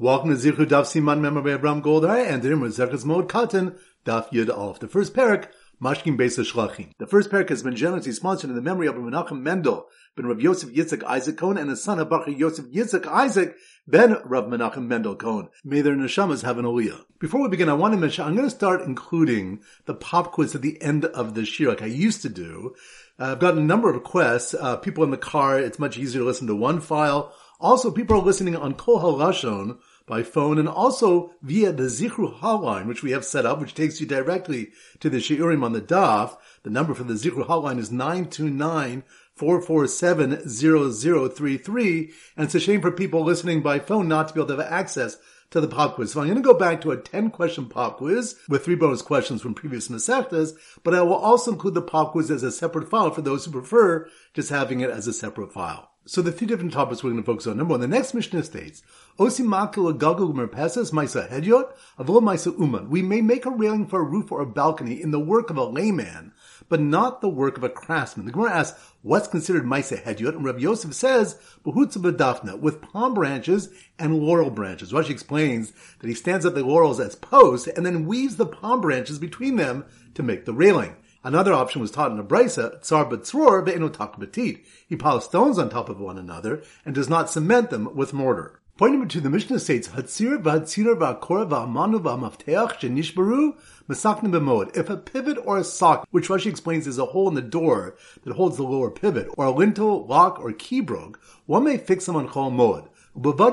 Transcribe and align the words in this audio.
Welcome 0.00 0.30
to 0.30 0.36
Zichru 0.36 0.64
Daf 0.64 0.86
Siman 0.86 1.20
Member 1.20 1.42
by 1.42 1.52
Abraham 1.52 1.82
Goldar 1.82 2.26
and 2.26 2.42
in 2.42 2.58
Zechus 2.58 3.04
Moed 3.04 3.28
Katan 3.28 3.76
Daf 4.06 4.30
Yud 4.30 4.48
Alf. 4.48 4.80
The 4.80 4.88
first 4.88 5.12
parak, 5.12 5.48
Mashkin 5.78 6.16
Beis 6.16 6.38
Shlachim. 6.38 6.92
The 6.96 7.06
first 7.06 7.28
parak 7.28 7.50
has 7.50 7.62
been 7.62 7.76
generously 7.76 8.12
sponsored 8.12 8.48
in 8.48 8.56
the 8.56 8.62
memory 8.62 8.86
of 8.86 8.94
Menachem 8.94 9.42
Mendel 9.42 9.88
ben 10.16 10.24
Rav 10.24 10.40
Yosef 10.40 10.70
Yitzchak 10.70 11.02
Isaac 11.02 11.36
Cohen 11.36 11.58
and 11.58 11.68
his 11.68 11.84
son 11.84 11.98
Habachi 11.98 12.38
Yosef 12.38 12.64
Yitzchak 12.72 13.06
Isaac 13.06 13.54
ben 13.86 14.16
Rav 14.24 14.44
Menachem 14.44 14.86
Mendel 14.86 15.16
Cohen. 15.16 15.50
May 15.64 15.82
their 15.82 15.94
neshamas 15.94 16.44
have 16.44 16.56
an 16.56 16.64
aliyah. 16.64 17.04
Before 17.18 17.42
we 17.42 17.48
begin, 17.48 17.68
I 17.68 17.74
want 17.74 17.92
to 17.92 18.00
mention 18.00 18.24
I'm 18.24 18.34
going 18.34 18.48
to 18.48 18.54
start 18.54 18.80
including 18.80 19.60
the 19.84 19.92
pop 19.92 20.32
quiz 20.32 20.54
at 20.54 20.62
the 20.62 20.80
end 20.80 21.04
of 21.04 21.34
the 21.34 21.44
shir 21.44 21.68
like 21.68 21.82
I 21.82 21.86
used 21.86 22.22
to 22.22 22.30
do. 22.30 22.74
Uh, 23.18 23.32
I've 23.32 23.38
gotten 23.38 23.60
a 23.60 23.66
number 23.66 23.90
of 23.90 23.96
requests. 23.96 24.54
Uh, 24.54 24.78
people 24.78 25.04
in 25.04 25.10
the 25.10 25.18
car, 25.18 25.58
it's 25.58 25.78
much 25.78 25.98
easier 25.98 26.22
to 26.22 26.26
listen 26.26 26.46
to 26.46 26.56
one 26.56 26.80
file. 26.80 27.34
Also, 27.60 27.90
people 27.90 28.16
are 28.16 28.24
listening 28.24 28.56
on 28.56 28.72
Kol 28.72 29.00
HaLashon 29.00 29.76
by 30.10 30.22
phone 30.24 30.58
and 30.58 30.68
also 30.68 31.30
via 31.40 31.72
the 31.72 31.84
Zichru 31.84 32.40
hotline, 32.40 32.86
which 32.86 33.02
we 33.02 33.12
have 33.12 33.24
set 33.24 33.46
up, 33.46 33.60
which 33.60 33.74
takes 33.74 34.00
you 34.00 34.06
directly 34.06 34.72
to 34.98 35.08
the 35.08 35.18
Shiurim 35.18 35.64
on 35.64 35.72
the 35.72 35.80
DAF. 35.80 36.36
The 36.64 36.70
number 36.70 36.92
for 36.94 37.04
the 37.04 37.14
Zichru 37.14 37.46
hotline 37.46 37.78
is 37.78 37.92
929 37.92 39.04
447 39.34 40.48
0033. 40.48 42.12
And 42.36 42.44
it's 42.44 42.54
a 42.54 42.60
shame 42.60 42.82
for 42.82 42.90
people 42.90 43.24
listening 43.24 43.62
by 43.62 43.78
phone 43.78 44.08
not 44.08 44.28
to 44.28 44.34
be 44.34 44.40
able 44.40 44.48
to 44.48 44.56
have 44.56 44.72
access 44.72 45.16
to 45.50 45.60
the 45.60 45.68
pop 45.68 45.94
quiz. 45.94 46.12
So 46.12 46.20
I'm 46.20 46.26
going 46.26 46.36
to 46.36 46.42
go 46.42 46.54
back 46.54 46.80
to 46.80 46.92
a 46.92 46.96
10 46.96 47.30
question 47.30 47.66
pop 47.66 47.98
quiz 47.98 48.36
with 48.48 48.64
three 48.64 48.74
bonus 48.74 49.02
questions 49.02 49.42
from 49.42 49.54
previous 49.54 49.88
Masechtas, 49.88 50.52
but 50.82 50.94
I 50.94 51.02
will 51.02 51.14
also 51.14 51.52
include 51.52 51.74
the 51.74 51.82
pop 51.82 52.12
quiz 52.12 52.30
as 52.30 52.42
a 52.42 52.52
separate 52.52 52.88
file 52.88 53.10
for 53.10 53.22
those 53.22 53.44
who 53.44 53.52
prefer 53.52 54.08
just 54.34 54.50
having 54.50 54.80
it 54.80 54.90
as 54.90 55.06
a 55.06 55.12
separate 55.12 55.52
file. 55.52 55.90
So 56.06 56.22
the 56.22 56.32
three 56.32 56.46
different 56.46 56.72
topics 56.72 57.04
we're 57.04 57.10
going 57.10 57.22
to 57.22 57.26
focus 57.26 57.46
on. 57.46 57.58
Number 57.58 57.72
one, 57.72 57.80
the 57.80 57.86
next 57.86 58.14
Mishnah 58.14 58.42
states, 58.42 58.82
Osi 59.18 59.44
makil 59.44 59.96
gagul 59.96 60.32
merpeses 60.32 60.92
maisa 60.92 61.28
hedyot 61.30 61.72
avol 61.98 62.22
maisa 62.22 62.58
uman. 62.58 62.88
We 62.88 63.02
may 63.02 63.20
make 63.20 63.44
a 63.44 63.50
railing 63.50 63.86
for 63.86 64.00
a 64.00 64.04
roof 64.04 64.32
or 64.32 64.40
a 64.40 64.46
balcony 64.46 65.00
in 65.00 65.10
the 65.10 65.20
work 65.20 65.50
of 65.50 65.58
a 65.58 65.64
layman, 65.64 66.32
but 66.70 66.80
not 66.80 67.20
the 67.20 67.28
work 67.28 67.58
of 67.58 67.64
a 67.64 67.68
craftsman. 67.68 68.24
The 68.24 68.32
Gemara 68.32 68.52
asks, 68.52 68.80
what's 69.02 69.28
considered 69.28 69.64
maisa 69.64 70.02
hedyot? 70.02 70.36
And 70.36 70.44
Rabbi 70.44 70.60
Yosef 70.60 70.94
says, 70.94 71.36
behutza 71.66 71.98
bedafna, 71.98 72.58
with 72.58 72.80
palm 72.80 73.12
branches 73.12 73.68
and 73.98 74.20
laurel 74.20 74.50
branches. 74.50 74.92
Rashi 74.92 75.10
explains 75.10 75.72
that 75.98 76.08
he 76.08 76.14
stands 76.14 76.46
up 76.46 76.54
the 76.54 76.64
laurels 76.64 77.00
as 77.00 77.16
posts 77.16 77.68
and 77.68 77.84
then 77.84 78.06
weaves 78.06 78.36
the 78.36 78.46
palm 78.46 78.80
branches 78.80 79.18
between 79.18 79.56
them 79.56 79.84
to 80.14 80.22
make 80.22 80.46
the 80.46 80.54
railing. 80.54 80.94
Another 81.22 81.52
option 81.52 81.82
was 81.82 81.90
taught 81.90 82.12
in 82.12 82.18
a 82.18 82.24
brisa, 82.24 82.80
tsar 82.80 83.04
betzror 83.04 83.66
ve'enotak 83.66 84.18
betit. 84.18 84.64
He 84.88 84.96
piles 84.96 85.24
stones 85.24 85.58
on 85.58 85.68
top 85.68 85.88
of 85.88 86.00
one 86.00 86.16
another 86.16 86.62
and 86.86 86.94
does 86.94 87.10
not 87.10 87.28
cement 87.28 87.70
them 87.70 87.94
with 87.94 88.14
mortar. 88.14 88.59
Point 88.80 89.10
to 89.10 89.20
the 89.20 89.28
Mishnah 89.28 89.58
states, 89.58 89.88
Hatzir 89.88 90.42
v'hatzir 90.42 90.96
v'akor 90.96 91.46
v'amanu 91.46 92.00
v'amafteach 92.00 92.80
shenishbaru 92.80 93.54
mesaknim 93.86 94.32
b'mod. 94.32 94.74
If 94.74 94.88
a 94.88 94.96
pivot 94.96 95.36
or 95.44 95.58
a 95.58 95.64
sock, 95.64 96.08
which 96.12 96.28
Rashi 96.28 96.46
explains 96.46 96.86
is 96.86 96.96
a 96.96 97.04
hole 97.04 97.28
in 97.28 97.34
the 97.34 97.42
door 97.42 97.94
that 98.24 98.36
holds 98.36 98.56
the 98.56 98.62
lower 98.62 98.90
pivot, 98.90 99.28
or 99.36 99.44
a 99.44 99.50
lintel, 99.50 100.06
lock, 100.06 100.40
or 100.40 100.54
key 100.54 100.80
broke, 100.80 101.20
one 101.44 101.64
may 101.64 101.76
fix 101.76 102.06
them 102.06 102.16
on 102.16 102.26
chol 102.26 102.50
mod 102.50 102.88
provided 103.14 103.48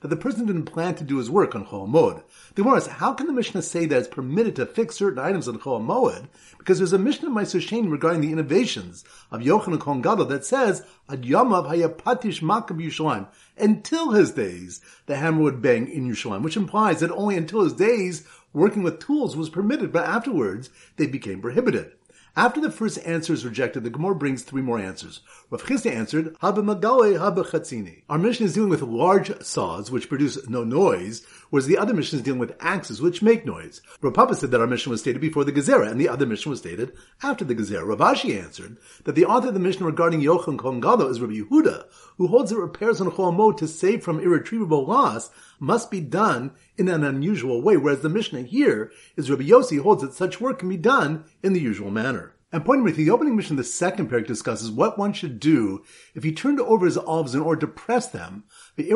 that 0.00 0.08
the 0.08 0.16
person 0.16 0.46
didn't 0.46 0.64
plan 0.64 0.94
to 0.96 1.04
do 1.04 1.18
his 1.18 1.30
work 1.30 1.54
on 1.54 1.64
Chol. 1.66 2.22
The 2.54 2.62
Gemara 2.62 2.78
asks, 2.78 2.88
how 2.88 3.12
can 3.14 3.28
the 3.28 3.32
Mishnah 3.32 3.62
say 3.62 3.86
that 3.86 3.98
it's 3.98 4.08
permitted 4.08 4.56
to 4.56 4.66
fix 4.66 4.96
certain 4.96 5.20
items 5.20 5.46
on 5.46 5.60
Chol? 5.60 6.26
Because 6.58 6.78
there's 6.78 6.92
a 6.92 6.98
Mishnah 6.98 7.30
Maaser 7.30 7.60
Sheni 7.60 7.88
regarding 7.90 8.22
the 8.22 8.32
innovations 8.32 9.04
of 9.30 9.40
Yochanan 9.40 9.78
Kohen 9.78 10.02
Gadol 10.02 10.26
that 10.26 10.44
says, 10.44 10.84
Ad 11.08 11.22
Yamav 11.22 11.68
Hayapatish 11.70 12.42
Makab 12.42 12.80
Yushalayim. 12.84 13.28
Until 13.56 14.10
his 14.10 14.32
days, 14.32 14.80
the 15.06 15.16
hammer 15.16 15.42
would 15.42 15.62
bang 15.62 15.88
in 15.88 16.08
Yerushalayim, 16.08 16.42
which 16.42 16.56
implies 16.56 17.00
that 17.00 17.12
only 17.12 17.36
until 17.36 17.62
his 17.62 17.72
days, 17.72 18.26
working 18.52 18.82
with 18.82 18.98
tools 18.98 19.36
was 19.36 19.48
permitted, 19.48 19.92
but 19.92 20.06
afterwards, 20.06 20.70
they 20.96 21.06
became 21.06 21.40
prohibited. 21.40 21.92
After 22.36 22.60
the 22.60 22.70
first 22.70 22.98
answer 23.04 23.32
is 23.32 23.44
rejected, 23.44 23.82
the 23.82 23.90
Gemara 23.90 24.14
brings 24.14 24.42
three 24.42 24.62
more 24.62 24.78
answers. 24.78 25.20
Rav 25.50 25.62
Chisda 25.64 25.92
answered. 25.92 26.36
Our 26.42 28.18
Mishnah 28.18 28.46
is 28.46 28.54
dealing 28.54 28.70
with 28.70 28.82
large 28.82 29.42
saws, 29.42 29.90
which 29.90 30.08
produce 30.08 30.48
no 30.48 30.62
noise, 30.62 31.26
whereas 31.50 31.66
the 31.66 31.76
other 31.76 31.92
Mishnah 31.92 32.18
is 32.18 32.24
dealing 32.24 32.38
with 32.38 32.56
axes, 32.60 33.02
which 33.02 33.20
make 33.20 33.44
noise. 33.44 33.80
Rav 34.00 34.14
Papa 34.14 34.36
said 34.36 34.52
that 34.52 34.60
our 34.60 34.66
Mishnah 34.68 34.90
was 34.90 35.00
stated 35.00 35.20
before 35.20 35.44
the 35.44 35.52
Gezerah, 35.52 35.90
and 35.90 36.00
the 36.00 36.08
other 36.08 36.24
Mishnah 36.24 36.50
was 36.50 36.60
stated 36.60 36.92
after 37.22 37.44
the 37.44 37.54
Gezerah. 37.54 37.86
Rav 37.86 37.98
Ashi 37.98 38.40
answered 38.40 38.76
that 39.04 39.16
the 39.16 39.24
author 39.24 39.48
of 39.48 39.54
the 39.54 39.60
Mishnah 39.60 39.86
regarding 39.86 40.20
Yochanan 40.20 40.58
Kohen 40.58 40.80
Gadol 40.80 41.08
is 41.08 41.20
Rabbi 41.20 41.40
Yehuda, 41.40 41.86
who 42.16 42.28
holds 42.28 42.50
that 42.50 42.58
repairs 42.58 43.00
on 43.00 43.10
Chol 43.10 43.56
to 43.56 43.66
save 43.66 44.04
from 44.04 44.20
irretrievable 44.20 44.86
loss 44.86 45.30
must 45.58 45.90
be 45.90 46.00
done 46.00 46.52
in 46.80 46.88
an 46.88 47.04
unusual 47.04 47.60
way, 47.60 47.76
whereas 47.76 48.00
the 48.00 48.08
Mishnah 48.08 48.40
here 48.42 48.90
is 49.14 49.30
Rabbi 49.30 49.42
Yossi 49.42 49.78
holds 49.80 50.02
that 50.02 50.14
such 50.14 50.40
work 50.40 50.60
can 50.60 50.68
be 50.70 50.78
done 50.78 51.24
in 51.42 51.52
the 51.52 51.60
usual 51.60 51.90
manner. 51.90 52.34
And 52.50 52.64
point 52.64 52.78
number 52.78 52.90
three, 52.90 53.04
the 53.04 53.10
opening 53.10 53.36
Mishnah 53.36 53.56
the 53.56 53.64
second 53.64 54.10
parak 54.10 54.26
discusses 54.26 54.70
what 54.70 54.98
one 54.98 55.12
should 55.12 55.38
do 55.38 55.84
if 56.14 56.24
he 56.24 56.32
turned 56.32 56.58
over 56.58 56.86
his 56.86 56.96
olives 56.96 57.34
in 57.34 57.42
order 57.42 57.60
to 57.60 57.68
press 57.68 58.08
them. 58.08 58.44
And 58.78 58.86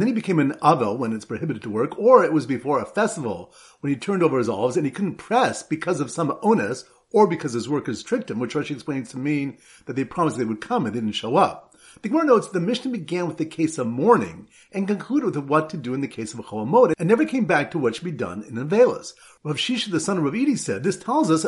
then 0.00 0.06
he 0.06 0.12
became 0.12 0.38
an 0.40 0.52
avel 0.62 0.98
when 0.98 1.12
it's 1.12 1.24
prohibited 1.26 1.62
to 1.62 1.70
work, 1.70 1.96
or 1.98 2.24
it 2.24 2.32
was 2.32 2.46
before 2.46 2.80
a 2.80 2.86
festival 2.86 3.52
when 3.80 3.92
he 3.92 3.98
turned 3.98 4.22
over 4.22 4.38
his 4.38 4.48
olives 4.48 4.78
and 4.78 4.86
he 4.86 4.90
couldn't 4.90 5.16
press 5.16 5.62
because 5.62 6.00
of 6.00 6.10
some 6.10 6.36
onus 6.42 6.84
or 7.12 7.26
because 7.26 7.52
his 7.52 7.68
workers 7.68 8.02
tricked 8.02 8.30
him, 8.30 8.40
which 8.40 8.54
Rashi 8.54 8.72
explains 8.72 9.10
to 9.10 9.18
mean 9.18 9.58
that 9.84 9.94
they 9.94 10.04
promised 10.04 10.38
they 10.38 10.44
would 10.44 10.60
come 10.60 10.86
and 10.86 10.94
they 10.94 11.00
didn't 11.00 11.14
show 11.14 11.36
up. 11.36 11.65
The 12.02 12.10
Gemara 12.10 12.26
notes 12.26 12.48
the 12.48 12.60
Mishnah 12.60 12.90
began 12.90 13.26
with 13.26 13.38
the 13.38 13.46
case 13.46 13.78
of 13.78 13.86
mourning 13.86 14.48
and 14.70 14.86
concluded 14.86 15.34
with 15.34 15.48
what 15.48 15.70
to 15.70 15.78
do 15.78 15.94
in 15.94 16.02
the 16.02 16.08
case 16.08 16.34
of 16.34 16.38
a 16.38 16.42
Cholamod 16.42 16.92
and 16.98 17.08
never 17.08 17.24
came 17.24 17.46
back 17.46 17.70
to 17.70 17.78
what 17.78 17.94
should 17.94 18.04
be 18.04 18.12
done 18.12 18.42
in 18.42 18.54
Avelis. 18.56 19.14
Rav 19.42 19.56
Shisha, 19.56 19.90
the 19.90 19.98
son 19.98 20.18
of 20.18 20.24
Rav 20.24 20.34
Edi, 20.34 20.56
said, 20.56 20.82
this 20.82 20.98
tells 20.98 21.30
us 21.30 21.42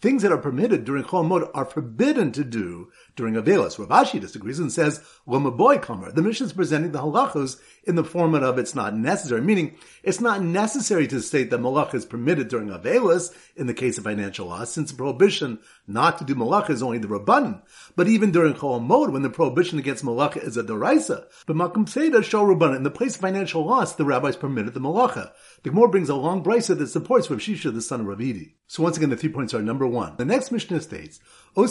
things 0.00 0.22
that 0.22 0.32
are 0.32 0.38
permitted 0.38 0.84
during 0.84 1.04
Chol 1.04 1.50
are 1.54 1.64
forbidden 1.64 2.32
to 2.32 2.44
do 2.44 2.90
during 3.16 3.34
Avelis. 3.34 3.78
Rav 3.78 3.88
Ashi 3.88 4.20
disagrees 4.20 4.58
and 4.58 4.70
says, 4.70 5.02
boy 5.26 5.78
Kamar. 5.78 6.12
The 6.12 6.22
Mishnah 6.22 6.46
is 6.46 6.52
presenting 6.52 6.92
the 6.92 7.00
halachos 7.00 7.58
in 7.84 7.96
the 7.96 8.04
format 8.04 8.42
of 8.42 8.58
it's 8.58 8.74
not 8.74 8.94
necessary, 8.94 9.40
meaning 9.40 9.76
it's 10.02 10.20
not 10.20 10.42
necessary 10.42 11.06
to 11.08 11.20
state 11.20 11.50
that 11.50 11.60
malach 11.60 11.94
is 11.94 12.04
permitted 12.04 12.48
during 12.48 12.68
Avelis 12.68 13.34
in 13.56 13.66
the 13.66 13.74
case 13.74 13.96
of 13.98 14.04
financial 14.04 14.46
loss, 14.46 14.70
since 14.70 14.90
the 14.90 14.96
prohibition 14.96 15.58
not 15.86 16.18
to 16.18 16.24
do 16.24 16.34
malach 16.34 16.68
is 16.68 16.82
only 16.82 16.98
the 16.98 17.08
Rabban. 17.08 17.62
But 17.96 18.08
even 18.08 18.30
during 18.30 18.54
Chol 18.54 18.82
Mod, 18.82 19.10
when 19.10 19.22
the 19.22 19.30
prohibition 19.30 19.78
against 19.78 20.04
malach 20.04 20.36
is 20.36 20.56
a 20.56 20.62
deraisa, 20.62 21.24
but 21.46 21.56
Makom 21.56 21.86
Seda 21.86 22.22
show 22.22 22.44
Rabban, 22.44 22.76
in 22.76 22.82
the 22.82 22.90
place 22.90 23.14
of 23.14 23.22
financial 23.22 23.64
loss, 23.64 23.94
the 23.94 24.04
rabbis 24.04 24.36
permitted 24.36 24.74
the 24.74 24.80
malacha. 24.80 25.32
The 25.62 25.70
Gemara 25.70 25.88
brings 25.88 26.08
a 26.08 26.14
long 26.14 26.44
brisa 26.44 26.76
that 26.78 26.88
supports 26.88 27.30
Rav 27.30 27.40
Shisha, 27.40 27.72
the 27.72 27.80
son 27.80 28.02
of 28.02 28.06
Ravidi. 28.06 28.52
So 28.66 28.82
once 28.82 28.96
again, 28.96 29.10
the 29.10 29.16
three 29.16 29.30
points 29.30 29.54
are 29.54 29.62
number 29.62 29.86
one. 29.86 30.16
The 30.16 30.24
next 30.24 30.50
Mishnah 30.50 30.80
states, 30.80 31.20
We 31.56 31.64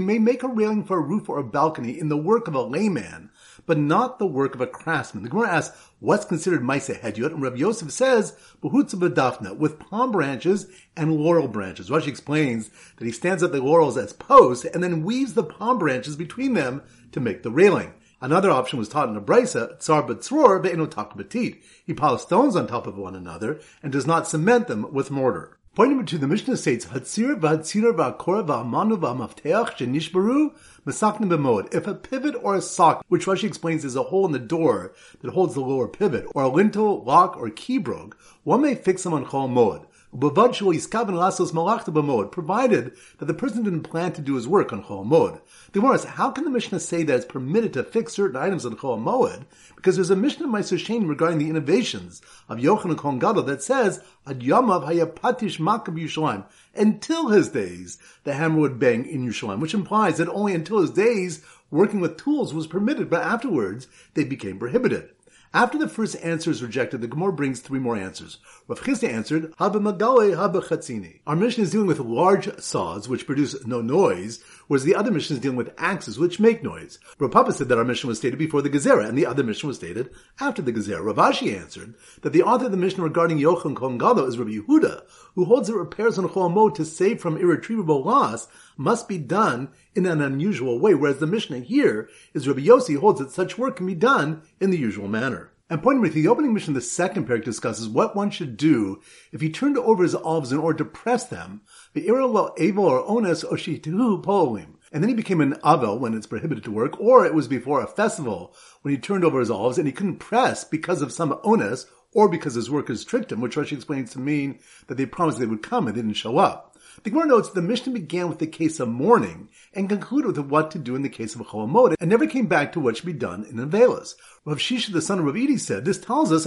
may 0.00 0.18
make 0.18 0.42
a 0.42 0.48
railing 0.48 0.84
for 0.84 0.96
a 0.96 1.00
roof 1.02 1.28
or 1.28 1.38
a 1.38 1.44
balcony 1.44 2.00
in 2.00 2.08
the 2.08 2.16
work 2.16 2.48
of 2.48 2.54
a 2.54 2.62
layman, 2.62 3.30
but 3.66 3.76
not 3.76 4.18
the 4.18 4.26
work 4.26 4.54
of 4.54 4.62
a 4.62 4.66
craftsman. 4.66 5.24
The 5.24 5.28
Gemara 5.28 5.50
asks, 5.50 5.76
what's 6.00 6.24
considered 6.24 6.62
maisa 6.62 6.98
hedyot? 6.98 7.32
And 7.32 7.42
Rabbi 7.42 7.58
Yosef 7.58 7.92
says, 7.92 8.34
behutza 8.62 9.58
with 9.58 9.78
palm 9.78 10.10
branches 10.10 10.68
and 10.96 11.18
laurel 11.18 11.48
branches. 11.48 11.90
Rashi 11.90 12.06
explains 12.06 12.70
that 12.96 13.04
he 13.04 13.12
stands 13.12 13.42
up 13.42 13.52
the 13.52 13.60
laurels 13.60 13.98
as 13.98 14.14
posts 14.14 14.64
and 14.64 14.82
then 14.82 15.04
weaves 15.04 15.34
the 15.34 15.44
palm 15.44 15.78
branches 15.78 16.16
between 16.16 16.54
them 16.54 16.82
to 17.12 17.20
make 17.20 17.42
the 17.42 17.50
railing. 17.50 17.92
Another 18.22 18.50
option 18.50 18.78
was 18.78 18.88
taught 18.88 19.10
in 19.10 19.16
a 19.16 19.20
brisa, 19.20 19.78
tsar 19.80 20.02
betzror 20.02 20.64
ve'enotak 20.64 21.14
betit. 21.14 21.60
He 21.84 21.92
piles 21.92 22.22
stones 22.22 22.56
on 22.56 22.66
top 22.66 22.86
of 22.86 22.96
one 22.96 23.14
another 23.14 23.60
and 23.82 23.92
does 23.92 24.06
not 24.06 24.26
cement 24.26 24.66
them 24.66 24.90
with 24.90 25.10
mortar. 25.10 25.58
Point 25.76 25.90
number 25.90 26.06
two, 26.06 26.16
the 26.16 26.26
Mishnah 26.26 26.56
states, 26.56 26.86
Hatzir 26.86 27.38
v'hatzir 27.38 27.94
v'akor 27.94 28.46
v'amanu 28.46 28.96
v'amafteach 28.96 29.76
shenishbaru 29.76 30.54
mesaknim 30.86 31.28
b'mod. 31.28 31.74
If 31.74 31.86
a 31.86 31.92
pivot 31.92 32.34
or 32.42 32.54
a 32.54 32.62
sock, 32.62 33.04
which 33.08 33.26
Rashi 33.26 33.44
explains 33.44 33.84
is 33.84 33.94
a 33.94 34.04
hole 34.04 34.24
in 34.24 34.32
the 34.32 34.38
door 34.38 34.94
that 35.20 35.32
holds 35.32 35.52
the 35.52 35.60
lower 35.60 35.86
pivot, 35.86 36.28
or 36.34 36.44
a 36.44 36.48
lintel, 36.48 37.04
lock, 37.04 37.36
or 37.36 37.50
key 37.50 37.76
broke, 37.76 38.16
one 38.42 38.62
may 38.62 38.74
fix 38.74 39.02
them 39.02 39.12
on 39.12 39.26
chol 39.26 39.50
mod 39.50 39.86
provided 40.12 42.92
that 43.18 43.26
the 43.26 43.34
person 43.34 43.62
didn't 43.62 43.82
plan 43.82 44.12
to 44.12 44.22
do 44.22 44.34
his 44.34 44.48
work 44.48 44.72
on 44.72 44.84
Chol. 44.84 45.40
The 45.72 45.80
Gemara 45.80 45.94
asks, 45.94 46.06
how 46.06 46.30
can 46.30 46.44
the 46.44 46.50
Mishnah 46.50 46.80
say 46.80 47.02
that 47.02 47.16
it's 47.16 47.24
permitted 47.24 47.72
to 47.74 47.84
fix 47.84 48.14
certain 48.14 48.36
items 48.36 48.64
on 48.64 48.76
Chol? 48.76 49.44
Because 49.74 49.96
there's 49.96 50.10
a 50.10 50.16
Mishnah 50.16 50.48
Maaser 50.48 50.78
Sheni 50.78 51.08
regarding 51.08 51.38
the 51.38 51.50
innovations 51.50 52.22
of 52.48 52.58
Yochanan 52.58 52.96
Kohen 52.96 53.18
Gadol 53.18 53.42
that 53.44 53.62
says, 53.62 54.00
Ad 54.26 54.40
Yamav 54.40 54.86
Hayapatish 54.86 55.58
Makab 55.58 55.98
Yushalayim. 55.98 56.44
Until 56.74 57.28
his 57.28 57.48
days, 57.48 57.98
the 58.24 58.34
hammer 58.34 58.60
would 58.60 58.78
bang 58.78 59.06
in 59.06 59.26
Yerushalayim, 59.26 59.60
which 59.60 59.74
implies 59.74 60.18
that 60.18 60.28
only 60.28 60.54
until 60.54 60.80
his 60.80 60.90
days, 60.90 61.42
working 61.70 62.00
with 62.00 62.16
tools 62.16 62.54
was 62.54 62.66
permitted, 62.66 63.10
but 63.10 63.22
afterwards, 63.22 63.86
they 64.14 64.24
became 64.24 64.58
prohibited. 64.58 65.10
After 65.56 65.78
the 65.78 65.88
first 65.88 66.22
answer 66.22 66.50
is 66.50 66.62
rejected, 66.62 67.00
the 67.00 67.08
Gemara 67.08 67.32
brings 67.32 67.60
three 67.60 67.78
more 67.78 67.96
answers. 67.96 68.36
Rav 68.68 68.78
Chisda 68.78 69.08
answered, 69.08 69.56
Haba 69.56 69.76
Magale. 69.76 71.18
Our 71.26 71.34
Mishnah 71.34 71.64
is 71.64 71.70
dealing 71.70 71.86
with 71.86 71.98
large 71.98 72.60
saws, 72.60 73.08
which 73.08 73.24
produce 73.24 73.64
no 73.64 73.80
noise, 73.80 74.44
whereas 74.66 74.84
the 74.84 74.94
other 74.94 75.10
Mishnah 75.10 75.36
is 75.36 75.40
dealing 75.40 75.56
with 75.56 75.72
axes, 75.78 76.18
which 76.18 76.38
make 76.38 76.62
noise. 76.62 76.98
Rav 77.18 77.30
Papa 77.30 77.54
said 77.54 77.70
that 77.70 77.78
our 77.78 77.84
Mishnah 77.84 78.08
was 78.08 78.18
stated 78.18 78.38
before 78.38 78.60
the 78.60 78.68
Gezerah, 78.68 79.08
and 79.08 79.16
the 79.16 79.24
other 79.24 79.42
Mishnah 79.42 79.68
was 79.68 79.78
stated 79.78 80.10
after 80.38 80.60
the 80.60 80.74
Gezerah. 80.74 81.02
Rav 81.02 81.16
Ashi 81.16 81.58
answered 81.58 81.94
that 82.20 82.34
the 82.34 82.42
author 82.42 82.66
of 82.66 82.70
the 82.70 82.76
Mishnah 82.76 83.04
regarding 83.04 83.38
Yochanan 83.38 83.76
Kohen 83.76 84.28
is 84.28 84.36
Rabbi 84.36 84.58
Yehuda, 84.58 85.04
who 85.36 85.46
holds 85.46 85.68
that 85.68 85.76
repairs 85.76 86.18
on 86.18 86.28
Chol 86.28 86.74
to 86.74 86.84
save 86.84 87.18
from 87.18 87.38
irretrievable 87.38 88.04
loss 88.04 88.46
must 88.76 89.08
be 89.08 89.16
done 89.16 89.70
in 89.96 90.06
an 90.06 90.20
unusual 90.20 90.78
way, 90.78 90.94
whereas 90.94 91.18
the 91.18 91.26
Mishnah 91.26 91.60
here 91.60 92.08
is 92.34 92.46
Rabbi 92.46 92.60
Yossi 92.60 92.98
holds 92.98 93.18
that 93.18 93.30
such 93.30 93.56
work 93.56 93.76
can 93.76 93.86
be 93.86 93.94
done 93.94 94.42
in 94.60 94.70
the 94.70 94.78
usual 94.78 95.08
manner. 95.08 95.52
And 95.68 95.82
pointing 95.82 96.02
with 96.02 96.14
the 96.14 96.28
opening 96.28 96.54
Mishnah, 96.54 96.74
the 96.74 96.80
second 96.80 97.26
parak 97.26 97.42
discusses 97.42 97.88
what 97.88 98.14
one 98.14 98.30
should 98.30 98.56
do 98.56 99.00
if 99.32 99.40
he 99.40 99.50
turned 99.50 99.76
over 99.76 100.04
his 100.04 100.14
olives 100.14 100.52
in 100.52 100.58
order 100.58 100.78
to 100.78 100.84
press 100.84 101.24
them, 101.24 101.62
the 101.92 102.06
irolo 102.06 102.56
avel 102.56 102.84
or 102.84 103.04
ones 103.12 103.42
oshituhu 103.42 104.22
polim. 104.22 104.74
And 104.92 105.02
then 105.02 105.08
he 105.08 105.14
became 105.16 105.40
an 105.40 105.54
avel 105.64 105.98
when 105.98 106.14
it's 106.14 106.28
prohibited 106.28 106.62
to 106.64 106.70
work, 106.70 107.00
or 107.00 107.26
it 107.26 107.34
was 107.34 107.48
before 107.48 107.82
a 107.82 107.88
festival 107.88 108.54
when 108.82 108.94
he 108.94 109.00
turned 109.00 109.24
over 109.24 109.40
his 109.40 109.50
olives 109.50 109.78
and 109.78 109.88
he 109.88 109.92
couldn't 109.92 110.18
press 110.18 110.62
because 110.62 111.02
of 111.02 111.10
some 111.10 111.36
onus 111.42 111.86
or 112.14 112.28
because 112.28 112.54
his 112.54 112.70
workers 112.70 113.04
tricked 113.04 113.32
him, 113.32 113.40
which 113.40 113.56
Rashi 113.56 113.72
explains 113.72 114.12
to 114.12 114.20
mean 114.20 114.60
that 114.86 114.96
they 114.96 115.04
promised 115.04 115.40
they 115.40 115.46
would 115.46 115.62
come 115.62 115.88
and 115.88 115.96
they 115.96 116.00
didn't 116.00 116.14
show 116.14 116.38
up. 116.38 116.75
The 117.02 117.10
Gemara 117.10 117.26
notes 117.26 117.50
the 117.50 117.60
Mishnah 117.62 117.92
began 117.92 118.28
with 118.28 118.38
the 118.38 118.46
case 118.46 118.80
of 118.80 118.88
mourning 118.88 119.50
and 119.74 119.88
concluded 119.88 120.28
with 120.36 120.46
what 120.46 120.70
to 120.70 120.78
do 120.78 120.94
in 120.94 121.02
the 121.02 121.08
case 121.08 121.34
of 121.34 121.40
a 121.40 121.44
Cholamod 121.44 121.94
and 122.00 122.08
never 122.08 122.26
came 122.26 122.46
back 122.46 122.72
to 122.72 122.80
what 122.80 122.96
should 122.96 123.06
be 123.06 123.12
done 123.12 123.44
in 123.44 123.56
Avelis. 123.56 124.14
Rav 124.44 124.58
Shisha, 124.58 124.92
the 124.92 125.02
son 125.02 125.18
of 125.18 125.24
Rav 125.26 125.36
Edi, 125.36 125.58
said, 125.58 125.84
this 125.84 125.98
tells 125.98 126.32
us 126.32 126.44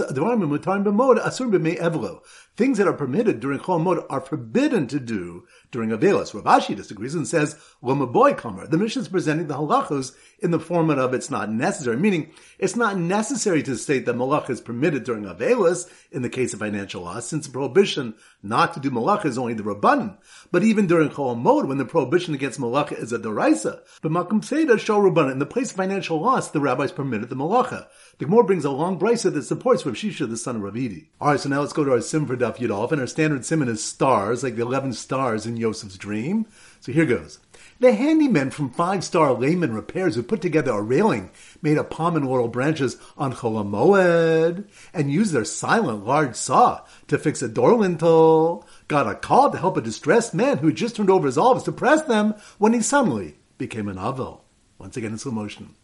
things 2.56 2.78
that 2.78 2.88
are 2.88 2.92
permitted 2.92 3.40
during 3.40 3.58
Chol 3.58 4.06
are 4.10 4.20
forbidden 4.20 4.86
to 4.88 4.98
do 4.98 5.46
during 5.70 5.90
Avelis. 5.90 6.34
Rav 6.34 6.44
Ashi 6.44 6.76
disagrees 6.76 7.14
and 7.14 7.26
says, 7.26 7.56
boy 7.80 8.34
Kamar. 8.34 8.66
The 8.66 8.78
Mishnah 8.78 9.02
is 9.02 9.08
presenting 9.08 9.46
the 9.46 9.54
halachos 9.54 10.14
in 10.40 10.50
the 10.50 10.58
format 10.58 10.98
of 10.98 11.14
it's 11.14 11.30
not 11.30 11.50
necessary, 11.50 11.96
meaning 11.96 12.30
it's 12.58 12.76
not 12.76 12.98
necessary 12.98 13.62
to 13.62 13.76
state 13.76 14.06
that 14.06 14.16
malach 14.16 14.50
is 14.50 14.60
permitted 14.60 15.04
during 15.04 15.24
Avelis 15.24 15.88
in 16.10 16.22
the 16.22 16.28
case 16.28 16.52
of 16.52 16.60
financial 16.60 17.02
loss, 17.02 17.26
since 17.26 17.46
the 17.46 17.52
prohibition 17.52 18.14
not 18.42 18.74
to 18.74 18.80
do 18.80 18.90
malach 18.90 19.24
is 19.24 19.38
only 19.38 19.54
the 19.54 19.62
Rabban. 19.62 20.16
But 20.50 20.64
even 20.64 20.86
during 20.86 21.10
Chol 21.10 21.66
when 21.66 21.78
the 21.78 21.84
prohibition 21.84 22.34
against 22.34 22.60
malach 22.60 22.92
is 22.92 23.12
a 23.12 23.18
deraisa, 23.18 23.80
but 24.02 24.12
Makom 24.12 24.40
Seda 24.42 24.78
show 24.78 25.00
Rabban, 25.00 25.30
in 25.30 25.38
the 25.38 25.46
place 25.46 25.70
of 25.70 25.76
financial 25.76 26.20
loss, 26.20 26.50
the 26.50 26.60
rabbis 26.60 26.92
permitted 26.92 27.28
the 27.28 27.36
malacha. 27.36 27.86
The 28.18 28.24
Gemara 28.26 28.44
brings 28.44 28.64
a 28.64 28.70
long 28.70 28.98
brisa 28.98 29.32
that 29.32 29.42
supports 29.42 29.86
Rav 29.86 29.94
Shisha, 29.94 30.28
the 30.28 30.36
son 30.36 30.56
of 30.56 30.62
Ravidi. 30.62 31.08
Alright, 31.20 31.40
so 31.40 31.48
now 31.48 31.60
let's 31.60 31.72
go 31.72 31.84
to 31.84 31.92
our 31.92 32.00
sim 32.00 32.26
for 32.26 32.36
Daf 32.36 32.56
Yudolf, 32.56 32.92
and 32.92 33.00
our 33.00 33.06
standard 33.06 33.44
sim 33.44 33.62
is 33.62 33.82
stars, 33.82 34.42
like 34.42 34.56
the 34.56 34.62
11 34.62 34.94
stars 34.94 35.46
in 35.46 35.56
Yosef's 35.60 35.96
dream. 35.96 36.46
So 36.80 36.92
here 36.92 37.06
goes. 37.06 37.38
The 37.78 37.92
handymen 37.92 38.52
from 38.52 38.70
Five 38.70 39.04
Star 39.04 39.32
Layman 39.32 39.72
Repairs 39.72 40.14
who 40.14 40.22
put 40.22 40.42
together 40.42 40.72
a 40.72 40.82
railing 40.82 41.30
made 41.62 41.78
of 41.78 41.88
palm 41.88 42.16
and 42.16 42.26
laurel 42.26 42.48
branches 42.48 42.96
on 43.16 43.32
Cholamoed 43.32 44.68
and 44.92 45.10
used 45.10 45.32
their 45.32 45.44
silent 45.44 46.04
large 46.04 46.34
saw 46.34 46.80
to 47.08 47.18
fix 47.18 47.40
a 47.40 47.48
door 47.48 47.74
lintel, 47.74 48.66
got 48.88 49.08
a 49.08 49.14
call 49.14 49.50
to 49.50 49.58
help 49.58 49.76
a 49.76 49.80
distressed 49.80 50.34
man 50.34 50.58
who 50.58 50.66
had 50.66 50.76
just 50.76 50.96
turned 50.96 51.10
over 51.10 51.26
his 51.26 51.38
olives 51.38 51.64
to 51.64 51.72
press 51.72 52.02
them 52.02 52.34
when 52.58 52.72
he 52.72 52.82
suddenly 52.82 53.38
became 53.56 53.88
an 53.88 53.96
avel. 53.96 54.40
Once 54.78 54.96
again 54.96 55.12
in 55.12 55.18
slow 55.18 55.32
motion. 55.32 55.74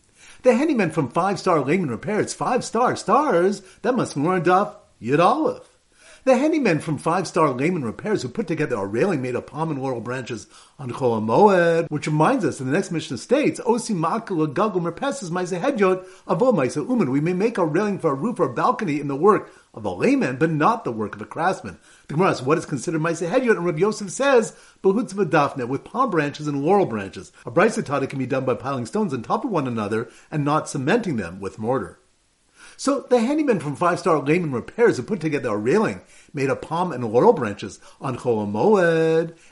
The 0.42 0.54
handyman 0.54 0.90
from 0.90 1.08
Five 1.08 1.38
Star 1.38 1.60
Layman 1.60 1.90
Repairs, 1.90 2.34
five 2.34 2.64
star 2.64 2.96
stars, 2.96 3.62
that 3.82 3.96
must 3.96 4.14
be 4.14 4.20
warned 4.20 4.48
off 4.48 4.76
Yud 5.00 5.18
Aleph. 5.18 5.75
The 6.26 6.36
handyman 6.36 6.80
from 6.80 6.98
Five 6.98 7.28
Star 7.28 7.52
Layman 7.52 7.84
Repairs 7.84 8.22
who 8.22 8.28
put 8.28 8.48
together 8.48 8.74
a 8.74 8.84
railing 8.84 9.22
made 9.22 9.36
of 9.36 9.46
palm 9.46 9.70
and 9.70 9.80
laurel 9.80 10.00
branches 10.00 10.48
on 10.76 10.90
Chol 10.90 11.24
Moed, 11.24 11.88
which 11.88 12.08
reminds 12.08 12.44
us 12.44 12.58
in 12.58 12.66
the 12.66 12.72
next 12.72 12.90
Mishnah 12.90 13.18
states, 13.18 13.60
Osi 13.60 13.94
Makala 13.94 14.52
Gagul 14.52 14.82
Merpeses 14.82 15.30
Maise 15.30 15.52
Hedyot 15.52 16.04
Avo 16.26 16.52
Maise 16.52 16.74
Uman. 16.74 17.12
We 17.12 17.20
may 17.20 17.32
make 17.32 17.58
a 17.58 17.64
railing 17.64 18.00
for 18.00 18.10
a 18.10 18.14
roof 18.14 18.40
or 18.40 18.46
a 18.46 18.52
balcony 18.52 18.98
in 18.98 19.06
the 19.06 19.14
work 19.14 19.52
of 19.72 19.84
a 19.84 19.90
layman, 19.90 20.34
but 20.34 20.50
not 20.50 20.82
the 20.82 20.90
work 20.90 21.14
of 21.14 21.22
a 21.22 21.26
craftsman. 21.26 21.78
The 22.08 22.14
Gemara 22.14 22.30
asks, 22.30 22.42
what 22.42 22.58
is 22.58 22.66
considered 22.66 23.02
Maise 23.02 23.20
Hedyot? 23.20 23.58
And 23.58 23.64
Rabbi 23.64 23.78
Yosef 23.78 24.10
says, 24.10 24.56
Bahutz 24.82 25.14
Dafne, 25.14 25.68
with 25.68 25.84
palm 25.84 26.10
branches 26.10 26.48
and 26.48 26.64
laurel 26.64 26.86
branches. 26.86 27.30
A 27.44 27.52
brisa 27.52 28.10
can 28.10 28.18
be 28.18 28.26
done 28.26 28.44
by 28.44 28.54
piling 28.54 28.86
stones 28.86 29.14
on 29.14 29.22
top 29.22 29.44
of 29.44 29.52
one 29.52 29.68
another 29.68 30.10
and 30.32 30.44
not 30.44 30.68
cementing 30.68 31.18
them 31.18 31.38
with 31.38 31.60
mortar. 31.60 32.00
So 32.76 33.00
the 33.00 33.20
handyman 33.20 33.60
from 33.60 33.76
Five 33.76 33.98
Star 33.98 34.18
Layman 34.18 34.52
Repairs 34.52 34.96
had 34.96 35.06
put 35.06 35.20
together 35.20 35.50
a 35.50 35.56
railing 35.56 36.00
made 36.32 36.50
of 36.50 36.60
palm 36.60 36.92
and 36.92 37.04
laurel 37.04 37.32
branches 37.32 37.78
on 38.00 38.18
Chol 38.18 38.46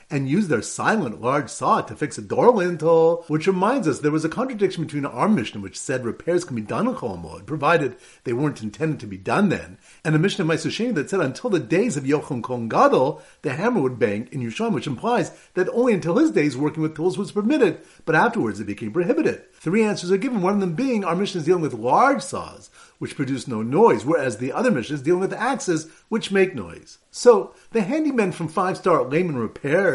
and 0.09 0.29
used 0.29 0.49
their 0.49 0.61
silent 0.61 1.21
large 1.21 1.49
saw 1.49 1.81
to 1.81 1.95
fix 1.95 2.17
a 2.17 2.21
door 2.21 2.51
lintel, 2.51 3.23
which 3.27 3.47
reminds 3.47 3.87
us 3.87 3.99
there 3.99 4.11
was 4.11 4.25
a 4.25 4.29
contradiction 4.29 4.83
between 4.83 5.05
our 5.05 5.27
Mishnah, 5.27 5.61
which 5.61 5.79
said 5.79 6.05
repairs 6.05 6.43
can 6.43 6.55
be 6.55 6.61
done 6.61 6.87
on 6.87 6.95
Chol 6.95 7.21
Moed, 7.21 7.45
provided 7.45 7.95
they 8.23 8.33
weren't 8.33 8.61
intended 8.61 8.99
to 8.99 9.07
be 9.07 9.17
done 9.17 9.49
then, 9.49 9.77
and 10.03 10.15
a 10.15 10.19
Mishnah 10.19 10.45
of 10.45 10.51
Maisu 10.51 10.93
that 10.93 11.09
said 11.09 11.19
until 11.19 11.49
the 11.49 11.59
days 11.59 11.97
of 11.97 12.03
Yochum 12.03 12.43
Kohen 12.43 12.69
Gadol, 12.69 13.21
the 13.41 13.53
hammer 13.53 13.81
would 13.81 13.97
bang 13.97 14.29
in 14.31 14.41
Yerushalayim, 14.41 14.73
which 14.73 14.87
implies 14.87 15.31
that 15.55 15.69
only 15.69 15.93
until 15.93 16.17
his 16.17 16.31
days 16.31 16.55
working 16.55 16.83
with 16.83 16.95
tools 16.95 17.17
was 17.17 17.31
permitted, 17.31 17.79
but 18.05 18.15
afterwards 18.15 18.59
it 18.59 18.65
became 18.65 18.93
prohibited. 18.93 19.43
Three 19.53 19.83
answers 19.83 20.11
are 20.11 20.17
given, 20.17 20.41
one 20.41 20.53
of 20.53 20.59
them 20.59 20.75
being 20.75 21.03
our 21.03 21.15
Mishnah 21.15 21.39
is 21.39 21.45
dealing 21.45 21.63
with 21.63 21.73
large 21.73 22.21
saws, 22.21 22.69
which 22.99 23.15
produce 23.15 23.47
no 23.47 23.61
noise, 23.61 24.05
whereas 24.05 24.37
the 24.37 24.51
other 24.51 24.71
Mishnah 24.71 24.95
is 24.95 25.01
dealing 25.01 25.21
with 25.21 25.33
axes, 25.33 25.89
which 26.09 26.31
make 26.31 26.53
noise. 26.55 26.99
So, 27.11 27.53
the 27.71 27.81
handymen 27.81 28.33
from 28.33 28.47
Five 28.47 28.77
Star 28.77 29.03
Layman 29.03 29.37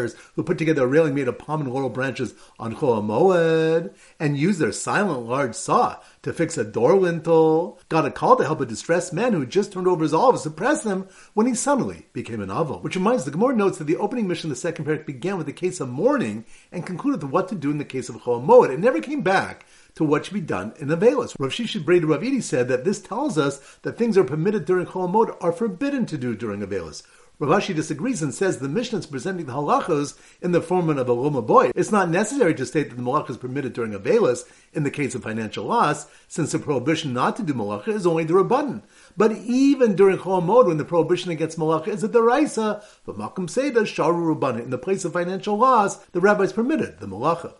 Repairs, 0.00 0.16
who 0.34 0.42
put 0.42 0.58
together 0.58 0.82
a 0.82 0.86
railing 0.86 1.14
made 1.14 1.28
of 1.28 1.38
palm 1.38 1.60
and 1.60 1.72
laurel 1.72 1.90
branches 1.90 2.34
on 2.58 2.74
Chol 2.74 3.04
Moed, 3.04 3.94
and 4.18 4.36
used 4.36 4.58
their 4.58 4.72
silent 4.72 5.26
large 5.26 5.54
saw 5.54 5.96
to 6.22 6.32
fix 6.32 6.56
a 6.56 6.64
door 6.64 6.96
lintel, 6.96 7.78
got 7.88 8.06
a 8.06 8.10
call 8.10 8.36
to 8.36 8.44
help 8.44 8.60
a 8.60 8.66
distressed 8.66 9.12
man 9.12 9.32
who 9.32 9.40
had 9.40 9.50
just 9.50 9.72
turned 9.72 9.86
over 9.86 10.02
his 10.02 10.14
olives 10.14 10.42
to 10.42 10.50
press 10.50 10.82
them 10.82 11.08
when 11.34 11.46
he 11.46 11.54
suddenly 11.54 12.06
became 12.12 12.40
an 12.40 12.48
avel. 12.48 12.82
Which 12.82 12.96
reminds 12.96 13.24
the 13.24 13.30
Gemara 13.30 13.54
notes 13.56 13.78
that 13.78 13.84
the 13.84 13.96
opening 13.96 14.28
Mishnah 14.28 14.48
of 14.48 14.56
the 14.56 14.60
second 14.60 14.86
parak 14.86 15.06
began 15.06 15.36
with 15.36 15.46
the 15.46 15.52
case 15.52 15.80
of 15.80 15.88
mourning 15.88 16.44
and 16.72 16.86
concluded 16.86 17.22
with 17.22 17.32
what 17.32 17.48
to 17.48 17.54
do 17.54 17.70
in 17.70 17.78
the 17.78 17.84
case 17.84 18.08
of 18.08 18.16
Chol 18.16 18.44
Moed. 18.44 18.70
It 18.70 18.80
never 18.80 19.00
came 19.00 19.22
back 19.22 19.66
to 19.96 20.04
what 20.04 20.24
should 20.24 20.34
be 20.34 20.40
done 20.40 20.72
in 20.78 20.88
Avelis. 20.88 21.34
Rav 21.38 21.50
Shishid 21.50 21.84
Breda 21.84 22.06
Rav 22.06 22.22
Edi 22.22 22.40
said 22.40 22.68
that 22.68 22.84
this 22.84 23.00
tells 23.00 23.36
us 23.36 23.58
that 23.82 23.98
things 23.98 24.16
are 24.16 24.24
permitted 24.24 24.64
during 24.64 24.86
Chol 24.86 25.36
are 25.40 25.52
forbidden 25.52 26.06
to 26.06 26.16
do 26.16 26.34
during 26.34 26.60
Avelis. 26.60 27.02
Rav 27.02 27.19
Ashi 27.48 27.74
disagrees 27.74 28.22
and 28.22 28.34
says 28.34 28.58
the 28.58 28.68
Mishnah 28.68 28.98
is 28.98 29.06
presenting 29.06 29.46
the 29.46 29.54
halachos 29.54 30.18
in 30.42 30.52
the 30.52 30.60
form 30.60 30.90
of 30.90 31.08
a 31.08 31.12
Loma 31.12 31.40
boy. 31.40 31.70
It's 31.74 31.90
not 31.90 32.10
necessary 32.10 32.54
to 32.54 32.66
state 32.66 32.90
that 32.90 32.96
the 32.96 33.02
malach 33.02 33.30
is 33.30 33.38
permitted 33.38 33.72
during 33.72 33.92
Avelis 33.92 34.44
in 34.72 34.82
the 34.82 34.90
case 34.90 35.14
of 35.14 35.22
financial 35.22 35.64
loss, 35.64 36.06
since 36.28 36.52
the 36.52 36.58
prohibition 36.58 37.12
not 37.14 37.36
to 37.36 37.42
do 37.42 37.54
malacha 37.54 37.88
is 37.88 38.06
only 38.06 38.24
the 38.24 38.34
rabbanon. 38.34 38.82
But 39.16 39.32
even 39.32 39.96
during 39.96 40.18
Chol 40.18 40.66
when 40.66 40.76
the 40.76 40.84
prohibition 40.84 41.30
against 41.30 41.58
malacha 41.58 41.88
is 41.88 42.04
a 42.04 42.08
deraisa, 42.08 42.84
but 43.04 43.16
Malkum 43.16 43.48
Seda 43.48 43.82
Sharu 43.82 44.34
Rabbanon, 44.34 44.64
in 44.64 44.70
the 44.70 44.78
place 44.78 45.04
of 45.04 45.14
financial 45.14 45.56
loss, 45.56 45.96
the 46.12 46.20
rabbis 46.20 46.52
permitted 46.52 46.98
the 47.00 47.06
malacha. 47.06 47.54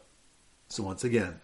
So 0.69 0.85
once 0.85 1.03
again, 1.03 1.41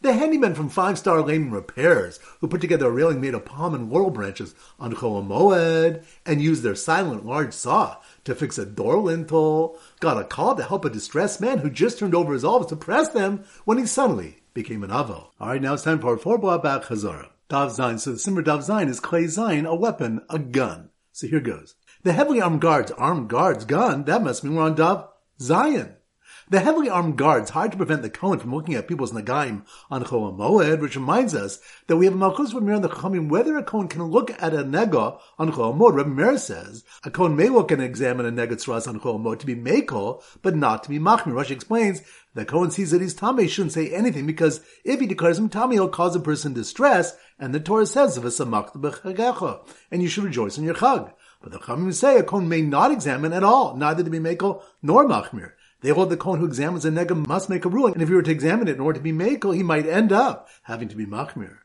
the 0.00 0.12
handyman 0.12 0.54
from 0.54 0.68
Five 0.68 0.98
Star 0.98 1.20
Layman 1.22 1.50
Repairs, 1.50 2.20
who 2.40 2.48
put 2.48 2.60
together 2.60 2.86
a 2.86 2.90
railing 2.90 3.20
made 3.20 3.34
of 3.34 3.44
palm 3.44 3.74
and 3.74 3.90
laurel 3.90 4.10
branches 4.10 4.54
on 4.78 4.94
Chol 4.94 5.26
Moed 5.26 6.04
and 6.24 6.42
used 6.42 6.62
their 6.62 6.74
silent 6.74 7.26
large 7.26 7.52
saw 7.52 7.96
to 8.24 8.34
fix 8.34 8.58
a 8.58 8.66
door 8.66 8.98
lintel, 8.98 9.78
got 10.00 10.20
a 10.20 10.24
call 10.24 10.54
to 10.56 10.62
help 10.62 10.84
a 10.84 10.90
distressed 10.90 11.40
man 11.40 11.58
who 11.58 11.70
just 11.70 11.98
turned 11.98 12.14
over 12.14 12.32
his 12.32 12.44
olives 12.44 12.68
to 12.68 12.76
press 12.76 13.08
them 13.08 13.44
when 13.64 13.78
he 13.78 13.86
suddenly 13.86 14.38
became 14.54 14.82
an 14.82 14.90
avo. 14.90 15.28
Alright, 15.40 15.62
now 15.62 15.74
it's 15.74 15.82
time 15.82 15.98
for 15.98 16.16
four 16.16 16.38
back 16.38 16.82
Chazara. 16.82 17.30
Dav 17.48 17.70
Zayin. 17.70 18.00
So 18.00 18.12
the 18.12 18.18
Simmer 18.18 18.42
Dav 18.42 18.60
Zayin 18.60 18.88
is 18.88 19.00
Clay 19.00 19.24
Zayin, 19.24 19.66
a 19.66 19.74
weapon, 19.74 20.22
a 20.28 20.38
gun. 20.38 20.90
So 21.12 21.26
here 21.26 21.40
goes. 21.40 21.74
The 22.02 22.12
heavily 22.12 22.40
armed 22.40 22.60
guards, 22.60 22.90
armed 22.92 23.28
guards, 23.28 23.64
gun, 23.64 24.04
that 24.04 24.22
must 24.22 24.44
mean 24.44 24.54
we're 24.54 24.64
on 24.64 24.74
Dav 24.74 25.08
Zayin. 25.40 25.95
The 26.48 26.60
heavily 26.60 26.88
armed 26.88 27.18
guards 27.18 27.50
hired 27.50 27.72
to 27.72 27.76
prevent 27.76 28.02
the 28.02 28.10
Kohen 28.10 28.38
from 28.38 28.54
looking 28.54 28.76
at 28.76 28.86
people's 28.86 29.10
Nagaim 29.10 29.64
on 29.90 30.04
Chol 30.04 30.32
Moed, 30.32 30.80
which 30.80 30.94
reminds 30.94 31.34
us 31.34 31.58
that 31.88 31.96
we 31.96 32.04
have 32.04 32.14
a 32.14 32.16
Malchus 32.16 32.54
Rabbi 32.54 32.72
on 32.72 32.82
the 32.82 32.88
Chachamim 32.88 33.28
whether 33.28 33.58
a 33.58 33.64
Kohen 33.64 33.88
can 33.88 34.04
look 34.04 34.30
at 34.40 34.54
a 34.54 34.58
Nega 34.58 35.18
on 35.40 35.50
Chol 35.50 35.76
Moed. 35.76 35.96
Rabbi 35.96 36.10
Meir 36.10 36.38
says 36.38 36.84
a 37.02 37.10
Kohen 37.10 37.34
may 37.34 37.48
look 37.48 37.72
and 37.72 37.82
examine 37.82 38.26
a 38.26 38.30
Nega 38.30 38.52
Tzras 38.52 38.86
on 38.86 39.00
Chol 39.00 39.20
Moed 39.20 39.40
to 39.40 39.46
be 39.46 39.56
Meko, 39.56 40.22
but 40.40 40.54
not 40.54 40.84
to 40.84 40.88
be 40.88 41.00
Machmir. 41.00 41.32
Rashi 41.32 41.50
explains 41.50 42.02
that 42.34 42.46
Kohen 42.46 42.70
sees 42.70 42.92
that 42.92 43.00
he's 43.00 43.14
Tame 43.14 43.48
shouldn't 43.48 43.72
say 43.72 43.92
anything 43.92 44.24
because 44.24 44.60
if 44.84 45.00
he 45.00 45.06
declares 45.08 45.40
him 45.40 45.48
Tame, 45.48 45.72
he'll 45.72 45.88
cause 45.88 46.14
a 46.14 46.20
person 46.20 46.52
distress, 46.52 47.16
and 47.40 47.52
the 47.52 47.58
Torah 47.58 47.86
says, 47.86 48.16
and 48.16 50.02
you 50.02 50.08
should 50.08 50.24
rejoice 50.24 50.58
in 50.58 50.64
your 50.64 50.74
Chag. 50.74 51.12
But 51.42 51.50
the 51.50 51.58
Chachamim 51.58 51.92
say 51.92 52.18
a 52.18 52.22
Kohen 52.22 52.48
may 52.48 52.62
not 52.62 52.92
examine 52.92 53.32
at 53.32 53.42
all, 53.42 53.76
neither 53.76 54.04
to 54.04 54.10
be 54.10 54.20
Meko 54.20 54.62
nor 54.80 55.06
Machmir. 55.06 55.52
They 55.80 55.90
hold 55.90 56.10
the 56.10 56.16
Kohen 56.16 56.40
who 56.40 56.46
examines 56.46 56.84
a 56.84 56.90
nega 56.90 57.26
must 57.26 57.50
make 57.50 57.64
a 57.64 57.68
ruling, 57.68 57.94
and 57.94 58.02
if 58.02 58.08
he 58.08 58.14
were 58.14 58.22
to 58.22 58.30
examine 58.30 58.68
it 58.68 58.76
in 58.76 58.80
order 58.80 58.98
to 58.98 59.02
be 59.02 59.12
makel, 59.12 59.54
he 59.54 59.62
might 59.62 59.86
end 59.86 60.12
up 60.12 60.48
having 60.62 60.88
to 60.88 60.96
be 60.96 61.06
machmir. 61.06 61.58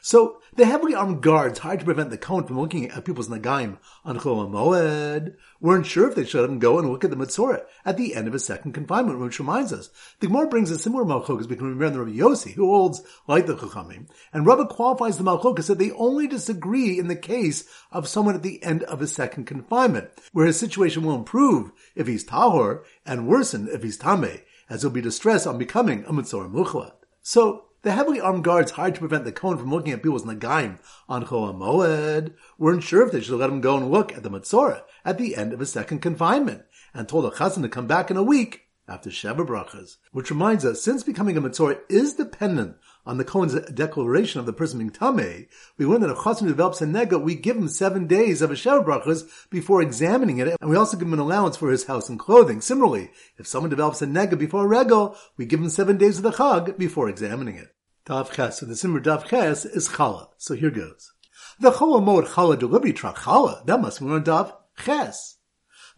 So 0.00 0.40
the 0.54 0.66
heavily 0.66 0.94
armed 0.94 1.22
guards 1.22 1.60
hired 1.60 1.80
to 1.80 1.84
prevent 1.84 2.10
the 2.10 2.18
Kohen 2.18 2.44
from 2.44 2.60
looking 2.60 2.90
at 2.90 3.04
people's 3.04 3.28
nagaim 3.28 3.78
on 4.04 4.18
Chol 4.18 4.50
Moed 4.50 5.34
weren't 5.60 5.86
sure 5.86 6.08
if 6.08 6.14
they 6.14 6.24
should 6.24 6.40
let 6.40 6.50
him 6.50 6.58
go 6.58 6.78
and 6.78 6.90
look 6.90 7.04
at 7.04 7.10
the 7.10 7.16
Mitzorah 7.16 7.64
at 7.84 7.96
the 7.96 8.14
end 8.14 8.26
of 8.26 8.32
his 8.32 8.44
second 8.44 8.72
confinement, 8.72 9.18
which 9.18 9.38
reminds 9.38 9.72
us, 9.72 9.90
the 10.20 10.26
Gemara 10.26 10.48
brings 10.48 10.70
a 10.70 10.78
similar 10.78 11.04
malchokas 11.04 11.48
between 11.48 11.76
Rabbi 11.76 11.96
Rabbi 11.96 12.12
Yossi, 12.12 12.52
who 12.52 12.66
holds 12.66 13.02
like 13.26 13.46
the 13.46 13.56
Chachamim, 13.56 14.08
and 14.32 14.46
Rabbi 14.46 14.64
qualifies 14.64 15.18
the 15.18 15.24
malchokas 15.24 15.66
that 15.66 15.78
they 15.78 15.92
only 15.92 16.26
disagree 16.26 16.98
in 16.98 17.08
the 17.08 17.16
case 17.16 17.64
of 17.92 18.08
someone 18.08 18.34
at 18.34 18.42
the 18.42 18.62
end 18.62 18.82
of 18.84 19.00
his 19.00 19.12
second 19.12 19.44
confinement, 19.44 20.10
where 20.32 20.46
his 20.46 20.58
situation 20.58 21.02
will 21.02 21.14
improve 21.14 21.72
if 21.94 22.06
he's 22.06 22.24
tahor 22.24 22.82
and 23.04 23.28
worsen 23.28 23.68
if 23.68 23.82
he's 23.82 23.98
tameh, 23.98 24.42
as 24.68 24.82
he'll 24.82 24.90
be 24.90 25.00
distressed 25.00 25.46
on 25.46 25.58
becoming 25.58 26.04
a 26.04 26.12
Mitzorah 26.12 26.50
Muchlat. 26.50 26.92
So, 27.22 27.66
the 27.82 27.92
heavily 27.92 28.20
armed 28.20 28.44
guards 28.44 28.72
hired 28.72 28.94
to 28.94 29.00
prevent 29.00 29.24
the 29.24 29.32
Kohen 29.32 29.56
from 29.58 29.70
looking 29.70 29.92
at 29.92 30.02
people's 30.02 30.24
nagaim 30.24 30.78
on 31.08 31.24
Chol 31.24 31.56
Moed 31.56 32.34
weren't 32.58 32.82
sure 32.82 33.06
if 33.06 33.12
they 33.12 33.20
should 33.20 33.38
let 33.38 33.50
him 33.50 33.60
go 33.60 33.76
and 33.76 33.90
look 33.90 34.12
at 34.12 34.22
the 34.22 34.30
Matzorah 34.30 34.82
at 35.04 35.18
the 35.18 35.36
end 35.36 35.52
of 35.52 35.60
his 35.60 35.72
second 35.72 36.00
confinement, 36.00 36.64
and 36.92 37.08
told 37.08 37.24
the 37.24 37.30
Chazan 37.30 37.62
to 37.62 37.68
come 37.68 37.86
back 37.86 38.10
in 38.10 38.16
a 38.16 38.22
week 38.22 38.68
after 38.86 39.08
Sheva 39.08 39.46
Brachas. 39.46 39.96
Which 40.12 40.30
reminds 40.30 40.64
us, 40.64 40.82
since 40.82 41.02
becoming 41.02 41.36
a 41.36 41.40
Matzorah 41.40 41.80
is 41.88 42.14
dependent 42.14 42.76
on 43.06 43.18
the 43.18 43.24
Kohen's 43.24 43.54
declaration 43.70 44.40
of 44.40 44.46
the 44.46 44.52
person 44.52 44.78
being 44.78 44.90
Tameh, 44.90 45.48
we 45.78 45.86
learn 45.86 46.00
that 46.02 46.10
if 46.10 46.18
Chassan 46.18 46.46
develops 46.46 46.80
a 46.82 46.86
nega, 46.86 47.20
we 47.20 47.34
give 47.34 47.56
him 47.56 47.68
seven 47.68 48.06
days 48.06 48.42
of 48.42 48.50
a 48.50 48.54
Sheva 48.54 48.84
Brachas 48.84 49.28
before 49.50 49.82
examining 49.82 50.38
it, 50.38 50.56
and 50.60 50.70
we 50.70 50.76
also 50.76 50.96
give 50.96 51.08
him 51.08 51.14
an 51.14 51.18
allowance 51.18 51.56
for 51.56 51.70
his 51.70 51.84
house 51.84 52.08
and 52.08 52.18
clothing. 52.18 52.60
Similarly, 52.60 53.10
if 53.38 53.46
someone 53.46 53.70
develops 53.70 54.02
a 54.02 54.06
nega 54.06 54.38
before 54.38 54.64
a 54.64 54.68
regal, 54.68 55.16
we 55.36 55.46
give 55.46 55.60
him 55.60 55.68
seven 55.68 55.96
days 55.96 56.18
of 56.18 56.22
the 56.22 56.30
Chag 56.30 56.78
before 56.78 57.08
examining 57.08 57.56
it. 57.56 57.74
Dav 58.06 58.32
Ches, 58.32 58.60
so 58.60 58.66
the 58.66 58.76
Simmer 58.76 59.00
Dav 59.00 59.28
Ches 59.28 59.64
is 59.64 59.88
Chala. 59.88 60.28
So 60.36 60.54
here 60.54 60.70
goes. 60.70 61.12
The 61.58 61.70
Chola 61.70 62.00
Mod 62.00 62.24
Chala 62.24 62.58
delivery 62.58 62.92
truck, 62.92 63.18
Chala, 63.18 63.64
that 63.66 63.80
must 63.80 64.00
be 64.00 64.06
on 64.06 64.22
Dav 64.22 64.54
Ches. 64.84 65.36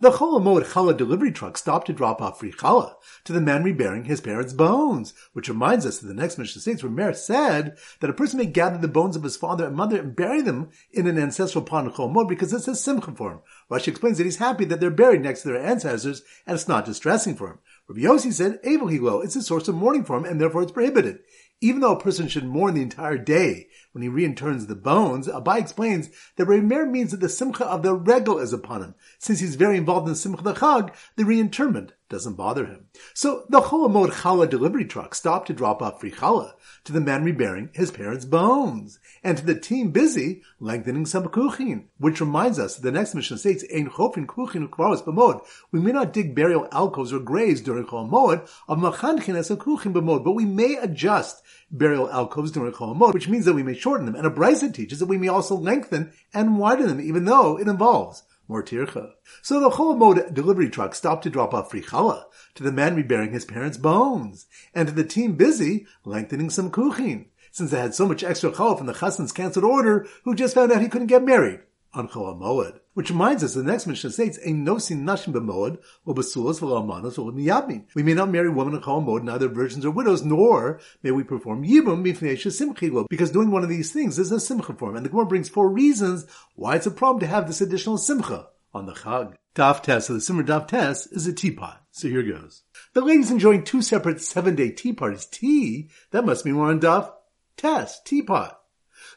The 0.02 0.10
Cholamod 0.10 0.64
Challah 0.64 0.96
delivery 0.96 1.30
truck 1.30 1.56
stopped 1.56 1.86
to 1.86 1.92
drop 1.92 2.20
off 2.20 2.40
free 2.40 2.50
challah 2.50 2.96
to 3.22 3.32
the 3.32 3.40
man 3.40 3.62
rebearing 3.62 4.06
his 4.06 4.20
parents' 4.20 4.52
bones, 4.52 5.14
which 5.32 5.48
reminds 5.48 5.86
us 5.86 5.98
that 5.98 6.08
the 6.08 6.12
next 6.12 6.38
Mishnah 6.38 6.60
states 6.60 6.82
where 6.82 6.90
Mer 6.90 7.14
said 7.14 7.78
that 8.00 8.10
a 8.10 8.12
person 8.12 8.38
may 8.38 8.46
gather 8.46 8.78
the 8.78 8.88
bones 8.88 9.14
of 9.14 9.22
his 9.22 9.36
father 9.36 9.64
and 9.64 9.76
mother 9.76 10.00
and 10.00 10.16
bury 10.16 10.42
them 10.42 10.70
in 10.90 11.06
an 11.06 11.20
ancestral 11.20 11.64
pond 11.64 11.86
of 11.86 11.94
Cholamod 11.94 12.28
because 12.28 12.52
it's 12.52 12.66
a 12.66 12.74
simcha 12.74 13.12
for 13.12 13.30
him. 13.30 13.38
Rashi 13.70 13.86
explains 13.86 14.18
that 14.18 14.24
he's 14.24 14.38
happy 14.38 14.64
that 14.64 14.80
they're 14.80 14.90
buried 14.90 15.22
next 15.22 15.42
to 15.42 15.52
their 15.52 15.64
ancestors 15.64 16.22
and 16.48 16.56
it's 16.56 16.66
not 16.66 16.84
distressing 16.84 17.36
for 17.36 17.46
him. 17.46 17.58
Rabbi 17.86 18.00
Yossi 18.00 18.32
said, 18.32 18.58
Abel 18.64 18.88
Hilo, 18.88 19.20
it's 19.20 19.36
a 19.36 19.42
source 19.42 19.68
of 19.68 19.76
mourning 19.76 20.02
for 20.02 20.16
him 20.16 20.24
and 20.24 20.40
therefore 20.40 20.64
it's 20.64 20.72
prohibited. 20.72 21.20
Even 21.64 21.80
though 21.80 21.94
a 21.94 22.00
person 22.00 22.26
should 22.26 22.44
mourn 22.44 22.74
the 22.74 22.82
entire 22.82 23.16
day 23.16 23.68
when 23.92 24.02
he 24.02 24.08
reinterns 24.08 24.66
the 24.66 24.74
bones, 24.74 25.28
Abai 25.28 25.60
explains 25.60 26.10
that 26.34 26.48
Remer 26.48 26.90
means 26.90 27.12
that 27.12 27.20
the 27.20 27.28
simcha 27.28 27.64
of 27.64 27.84
the 27.84 27.94
regal 27.94 28.40
is 28.40 28.52
upon 28.52 28.82
him. 28.82 28.94
Since 29.20 29.38
he's 29.38 29.54
very 29.54 29.76
involved 29.76 30.08
in 30.08 30.14
the 30.14 30.18
simcha 30.18 30.38
of 30.38 30.44
the 30.44 30.54
chag, 30.54 30.92
the 31.14 31.24
reinterment 31.24 31.92
doesn't 32.12 32.34
bother 32.34 32.66
him. 32.66 32.86
So 33.14 33.44
the 33.48 33.60
Cholamod 33.60 34.10
Challah 34.10 34.48
delivery 34.48 34.84
truck 34.84 35.14
stopped 35.14 35.48
to 35.48 35.52
drop 35.52 35.82
off 35.82 36.00
free 36.00 36.12
challah 36.12 36.52
to 36.84 36.92
the 36.92 37.00
man 37.00 37.24
rebearing 37.24 37.70
his 37.72 37.90
parents' 37.90 38.24
bones, 38.24 39.00
and 39.24 39.38
to 39.38 39.44
the 39.44 39.58
team 39.58 39.90
busy 39.90 40.42
lengthening 40.60 41.06
some 41.06 41.28
kuchin, 41.28 41.86
which 41.98 42.20
reminds 42.20 42.58
us 42.58 42.76
that 42.76 42.82
the 42.82 42.92
next 42.92 43.14
Mishnah 43.14 43.38
states, 43.38 43.64
Ein 43.74 43.88
chofin 43.88 44.26
kuchin 44.26 44.68
ukvaros 44.68 45.02
b'mod. 45.02 45.44
We 45.72 45.80
may 45.80 45.92
not 45.92 46.12
dig 46.12 46.34
burial 46.34 46.68
alcoves 46.70 47.12
or 47.12 47.18
graves 47.18 47.60
during 47.60 47.86
Chol 47.86 48.08
Moed 48.08 48.48
of 48.68 48.78
machanchin 48.78 49.34
as 49.34 49.50
a 49.50 49.56
kuchin 49.56 49.92
b'mod, 49.92 50.22
but 50.22 50.32
we 50.32 50.44
may 50.44 50.76
adjust 50.76 51.42
burial 51.70 52.10
alcoves 52.10 52.52
during 52.52 52.72
Chol 52.72 52.96
Moed, 52.96 53.14
which 53.14 53.28
means 53.28 53.46
that 53.46 53.54
we 53.54 53.62
may 53.62 53.74
shorten 53.74 54.06
them. 54.06 54.14
And 54.14 54.26
a 54.26 54.30
Brisa 54.30 54.72
teaches 54.72 54.98
that 54.98 55.06
we 55.06 55.18
may 55.18 55.28
also 55.28 55.56
lengthen 55.56 56.12
and 56.34 56.58
widen 56.58 56.88
them, 56.88 57.00
even 57.00 57.24
though 57.24 57.58
it 57.58 57.68
involves 57.68 58.22
more 58.52 58.62
tircha. 58.62 59.12
So 59.40 59.58
the 59.58 59.70
Cholamod 59.70 60.34
delivery 60.34 60.68
truck 60.68 60.94
stopped 60.94 61.24
to 61.24 61.30
drop 61.30 61.54
off 61.54 61.70
free 61.70 61.82
challah 61.82 62.24
to 62.54 62.62
the 62.62 62.70
man 62.70 62.94
rebearing 62.94 63.32
his 63.32 63.44
parents' 63.44 63.78
bones, 63.78 64.46
and 64.74 64.86
to 64.88 64.94
the 64.94 65.04
team 65.04 65.36
busy 65.36 65.86
lengthening 66.04 66.50
some 66.50 66.70
kuchin, 66.70 67.26
since 67.50 67.70
they 67.70 67.80
had 67.80 67.94
so 67.94 68.06
much 68.06 68.22
extra 68.22 68.52
challah 68.52 68.76
from 68.76 68.86
the 68.86 68.94
chassan's 68.94 69.32
cancelled 69.32 69.64
order, 69.64 70.06
who 70.24 70.34
just 70.34 70.54
found 70.54 70.70
out 70.70 70.82
he 70.82 70.88
couldn't 70.88 71.06
get 71.06 71.24
married 71.24 71.60
on 71.94 72.08
Cholamod. 72.08 72.80
Which 72.94 73.10
reminds 73.10 73.42
us, 73.42 73.54
the 73.54 73.62
next 73.62 73.86
Mishnah 73.86 74.10
states, 74.10 74.38
"Ein 74.46 74.66
nosin 74.66 75.04
nashim 75.04 75.32
b'moed 75.32 75.78
or 76.04 76.14
b'sulas 76.14 76.60
v'lamanos 76.60 77.18
or 77.18 77.32
miyabin." 77.32 77.86
We 77.94 78.02
may 78.02 78.12
not 78.12 78.30
marry 78.30 78.50
women 78.50 78.74
in 78.74 78.80
Chol 78.82 79.04
Moed, 79.04 79.22
neither 79.22 79.48
virgins 79.48 79.86
or 79.86 79.90
widows, 79.90 80.22
nor 80.22 80.78
may 81.02 81.10
we 81.10 81.24
perform 81.24 81.64
yibum 81.64 82.04
b'fnei 82.04 82.36
simchilo, 82.36 83.06
because 83.08 83.30
doing 83.30 83.50
one 83.50 83.62
of 83.62 83.70
these 83.70 83.92
things 83.92 84.18
is 84.18 84.30
a 84.30 84.38
simcha 84.38 84.74
form. 84.74 84.96
And 84.96 85.06
the 85.06 85.10
Gemara 85.10 85.26
brings 85.26 85.48
four 85.48 85.68
reasons 85.70 86.26
why 86.54 86.76
it's 86.76 86.86
a 86.86 86.90
problem 86.90 87.20
to 87.20 87.26
have 87.26 87.46
this 87.46 87.62
additional 87.62 87.96
simcha 87.96 88.48
on 88.74 88.86
the 88.86 88.92
Chag. 88.92 89.34
Daf 89.54 89.82
Tes, 89.82 90.06
so 90.06 90.14
the 90.14 90.20
Simmer 90.20 90.42
Daf 90.42 90.66
Tes 90.66 91.06
is 91.08 91.26
a 91.26 91.32
teapot. 91.32 91.78
So 91.90 92.08
here 92.08 92.22
goes. 92.22 92.62
The 92.94 93.02
ladies 93.02 93.30
enjoying 93.30 93.64
two 93.64 93.82
separate 93.82 94.20
seven-day 94.22 94.70
tea 94.70 94.94
parties. 94.94 95.26
Tea? 95.26 95.90
That 96.10 96.24
must 96.24 96.46
mean 96.46 96.56
we're 96.56 96.70
on 96.70 96.80
Daf 96.80 97.10
Tes, 97.58 98.00
teapot. 98.04 98.58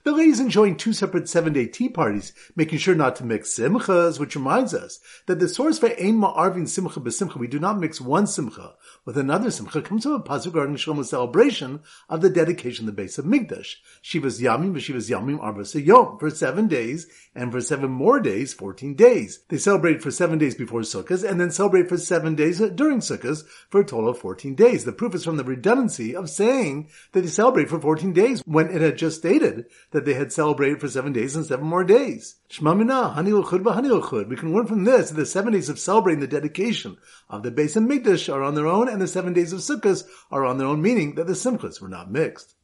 The 0.06 0.12
ladies 0.12 0.40
enjoying 0.40 0.78
two 0.78 0.94
separate 0.94 1.28
seven-day 1.28 1.66
tea 1.66 1.90
parties, 1.90 2.32
making 2.56 2.78
sure 2.78 2.94
not 2.94 3.16
to 3.16 3.26
mix 3.26 3.58
simchas, 3.58 4.20
which 4.20 4.36
reminds 4.36 4.72
us 4.72 5.00
that 5.26 5.40
the 5.40 5.50
source 5.50 5.80
for 5.80 5.88
Ein 5.88 6.20
Ma'arvin 6.22 6.70
Simcha 6.70 7.00
B'Simcha, 7.00 7.38
we 7.38 7.48
do 7.48 7.58
not 7.58 7.80
mix 7.80 8.00
one 8.00 8.28
simcha 8.28 8.76
with 9.04 9.18
another 9.18 9.50
simcha, 9.50 9.82
comes 9.82 10.04
from 10.04 10.12
a 10.12 10.20
pasuk 10.20 10.46
regarding 10.54 10.76
Shlomo's 10.76 11.10
celebration 11.10 11.80
of 12.08 12.22
the 12.22 12.30
dedication 12.30 12.88
of 12.88 12.96
the 12.96 13.02
Beis 13.02 13.20
HaMikdash. 13.20 13.78
Shivas 14.04 14.40
Yamim 14.40 14.76
v'Shivas 14.76 15.10
Yamim 15.10 15.40
Arba 15.42 15.66
Yom, 15.80 16.20
for 16.20 16.30
seven 16.30 16.68
days, 16.68 17.08
and 17.34 17.52
for 17.52 17.60
seven 17.60 17.90
more 17.90 18.20
days, 18.20 18.54
fourteen 18.54 18.94
days. 18.94 19.40
They 19.50 19.58
celebrate 19.58 20.04
for 20.04 20.12
seven 20.12 20.38
days 20.38 20.54
before 20.54 20.82
Sukkot, 20.82 21.28
and 21.28 21.42
then 21.42 21.50
celebrate 21.50 21.90
for 21.90 21.98
seven 21.98 22.36
days 22.36 22.60
during 22.60 23.00
Sukkot, 23.00 23.44
for 23.72 23.82
a 23.82 23.84
total 23.84 24.10
of 24.10 24.20
fourteen 24.20 24.54
days. 24.54 24.86
The 24.86 24.92
proof 24.92 25.16
is 25.16 25.24
from 25.24 25.38
the 25.38 25.44
redundancy 25.44 26.16
of 26.16 26.30
saying 26.30 26.90
that 27.14 27.22
they 27.22 27.28
celebrate 27.28 27.70
for 27.70 27.82
fourteen 27.82 28.14
days, 28.14 28.44
when 28.46 28.70
it 28.70 28.84
had 28.84 29.00
just 29.00 29.18
stated 29.18 29.66
that 29.96 30.04
they 30.04 30.14
had 30.14 30.34
celebrated 30.34 30.82
for 30.82 30.90
seven 30.90 31.14
days 31.14 31.38
and 31.38 31.46
seven 31.46 31.66
more 31.66 31.86
days. 31.86 32.36
Shema 32.50 32.74
Minah, 32.74 33.16
Hani 33.16 33.32
Hani 33.42 34.28
We 34.28 34.36
can 34.36 34.54
learn 34.54 34.68
from 34.68 34.84
this 34.84 35.10
that 35.10 35.16
the 35.16 35.26
seven 35.26 35.54
days 35.54 35.70
of 35.70 35.80
celebrating 35.80 36.20
the 36.20 36.28
dedication 36.28 36.98
of 37.30 37.44
the 37.44 37.52
Beis 37.52 37.78
HaMikdash 37.78 38.32
are 38.32 38.44
on 38.44 38.56
their 38.56 38.68
own, 38.68 38.90
and 38.90 39.02
the 39.02 39.08
seven 39.08 39.32
days 39.32 39.54
of 39.54 39.62
Sukkot 39.62 40.04
are 40.30 40.46
on 40.46 40.58
their 40.58 40.68
own, 40.68 40.82
meaning 40.82 41.16
that 41.16 41.28
the 41.28 41.34
Simchas 41.34 41.80
were 41.80 41.88
not 41.88 42.12
mixed. 42.12 42.56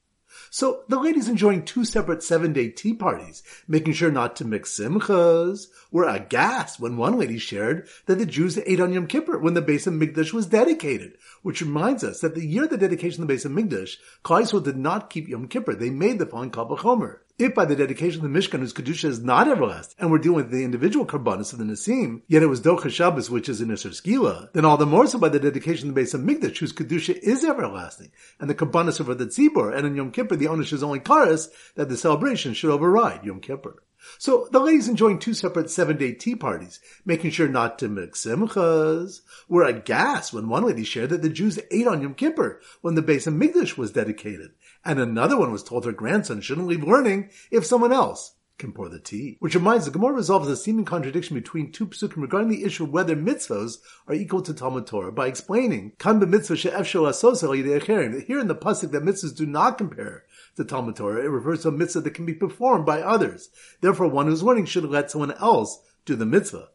So 0.53 0.83
the 0.89 0.99
ladies 0.99 1.29
enjoying 1.29 1.63
two 1.63 1.85
separate 1.85 2.21
seven-day 2.21 2.71
tea 2.71 2.93
parties, 2.93 3.41
making 3.69 3.93
sure 3.93 4.11
not 4.11 4.35
to 4.35 4.45
mix 4.45 4.77
simchas, 4.77 5.67
were 5.91 6.03
aghast 6.03 6.77
when 6.77 6.97
one 6.97 7.17
lady 7.17 7.37
shared 7.37 7.87
that 8.05 8.19
the 8.19 8.25
Jews 8.25 8.59
ate 8.65 8.81
on 8.81 8.91
Yom 8.91 9.07
Kippur 9.07 9.37
when 9.37 9.53
the 9.53 9.61
Beis 9.61 9.87
HaMikdash 9.87 10.33
was 10.33 10.47
dedicated, 10.47 11.17
which 11.41 11.61
reminds 11.61 12.03
us 12.03 12.19
that 12.19 12.35
the 12.35 12.45
year 12.45 12.65
of 12.65 12.69
the 12.69 12.77
dedication 12.77 13.23
of 13.23 13.29
the 13.29 13.33
Beis 13.33 13.49
HaMikdash, 13.49 13.95
Klal 14.25 14.61
did 14.61 14.75
not 14.75 15.09
keep 15.09 15.29
Yom 15.29 15.47
Kippur. 15.47 15.73
They 15.73 15.89
made 15.89 16.19
the 16.19 16.25
following 16.25 16.51
Kal 16.51 16.67
Vachomer. 16.67 17.19
If 17.41 17.55
by 17.55 17.65
the 17.65 17.75
dedication 17.75 18.23
of 18.23 18.31
the 18.31 18.39
Mishkan, 18.39 18.59
whose 18.59 18.71
Kedusha 18.71 19.05
is 19.05 19.23
not 19.23 19.47
everlasting, 19.47 19.95
and 19.97 20.11
we're 20.11 20.19
dealing 20.19 20.35
with 20.35 20.51
the 20.51 20.63
individual 20.63 21.07
Karbanis 21.07 21.51
of 21.51 21.57
the 21.57 21.65
Nasim, 21.65 22.21
yet 22.27 22.43
it 22.43 22.45
was 22.45 22.61
Docha 22.61 22.91
Shabbos, 22.91 23.31
which 23.31 23.49
is 23.49 23.61
in 23.61 23.69
Isser 23.69 23.89
Skila, 23.89 24.53
then 24.53 24.63
all 24.63 24.77
the 24.77 24.85
more 24.85 25.07
so 25.07 25.17
by 25.17 25.27
the 25.27 25.39
dedication 25.39 25.89
of 25.89 25.95
the 25.95 26.01
Beis 26.01 26.13
HaMikdash, 26.13 26.59
whose 26.59 26.71
Kedusha 26.71 27.17
is 27.17 27.43
everlasting, 27.43 28.11
and 28.39 28.47
the 28.47 28.53
Karbanis 28.53 28.99
of 28.99 29.07
the 29.07 29.25
Tzibor, 29.25 29.75
and 29.75 29.87
in 29.87 29.95
Yom 29.95 30.11
Kippur, 30.11 30.35
the 30.35 30.45
Onish 30.45 30.71
is 30.71 30.83
only 30.83 30.99
Karas, 30.99 31.47
that 31.73 31.89
the 31.89 31.97
celebration 31.97 32.53
should 32.53 32.69
override 32.69 33.25
Yom 33.25 33.39
Kippur. 33.39 33.81
So 34.17 34.47
the 34.51 34.59
ladies 34.59 34.87
enjoying 34.87 35.19
two 35.19 35.33
separate 35.33 35.69
seven-day 35.69 36.13
tea 36.13 36.35
parties, 36.35 36.79
making 37.05 37.31
sure 37.31 37.47
not 37.47 37.77
to 37.79 37.87
mix 37.87 38.25
simchas, 38.25 39.21
were 39.47 39.63
aghast 39.63 40.33
when 40.33 40.49
one 40.49 40.63
lady 40.63 40.83
shared 40.83 41.09
that 41.11 41.21
the 41.21 41.29
Jews 41.29 41.59
ate 41.69 41.87
on 41.87 42.01
Yom 42.01 42.15
Kippur 42.15 42.61
when 42.81 42.95
the 42.95 43.03
Beis 43.03 43.27
HaMikdash 43.27 43.77
was 43.77 43.91
dedicated, 43.91 44.51
and 44.83 44.99
another 44.99 45.37
one 45.37 45.51
was 45.51 45.63
told 45.63 45.85
her 45.85 45.91
grandson 45.91 46.41
shouldn't 46.41 46.67
leave 46.67 46.83
learning 46.83 47.29
if 47.51 47.65
someone 47.65 47.91
else 47.91 48.35
can 48.61 48.71
pour 48.71 48.89
the 48.89 48.99
tea. 48.99 49.37
Which 49.39 49.55
reminds 49.55 49.85
the 49.85 49.91
Gemara 49.91 50.13
resolves 50.13 50.47
a 50.47 50.55
seeming 50.55 50.85
contradiction 50.85 51.35
between 51.35 51.71
two 51.71 51.87
psukim 51.87 52.21
regarding 52.21 52.49
the 52.49 52.63
issue 52.63 52.83
of 52.83 52.91
whether 52.91 53.15
mitzvahs 53.15 53.79
are 54.07 54.13
equal 54.13 54.41
to 54.43 54.53
Talmud 54.53 54.85
Torah 54.87 55.11
by 55.11 55.27
explaining 55.27 55.93
here 55.99 56.09
in 58.39 58.47
the 58.47 58.55
pasuk 58.55 58.91
that 58.91 59.03
mitzvahs 59.03 59.35
do 59.35 59.45
not 59.45 59.77
compare 59.77 60.23
to 60.55 60.63
Talmud 60.63 60.95
Torah. 60.95 61.25
It 61.25 61.29
refers 61.29 61.63
to 61.63 61.69
a 61.69 61.71
mitzvah 61.71 62.01
that 62.01 62.13
can 62.13 62.25
be 62.25 62.33
performed 62.33 62.85
by 62.85 63.01
others. 63.01 63.49
Therefore, 63.81 64.07
one 64.07 64.27
who's 64.27 64.43
learning 64.43 64.65
should 64.65 64.85
let 64.85 65.11
someone 65.11 65.33
else 65.33 65.81
do 66.05 66.15
the 66.15 66.25
mitzvah 66.25 66.69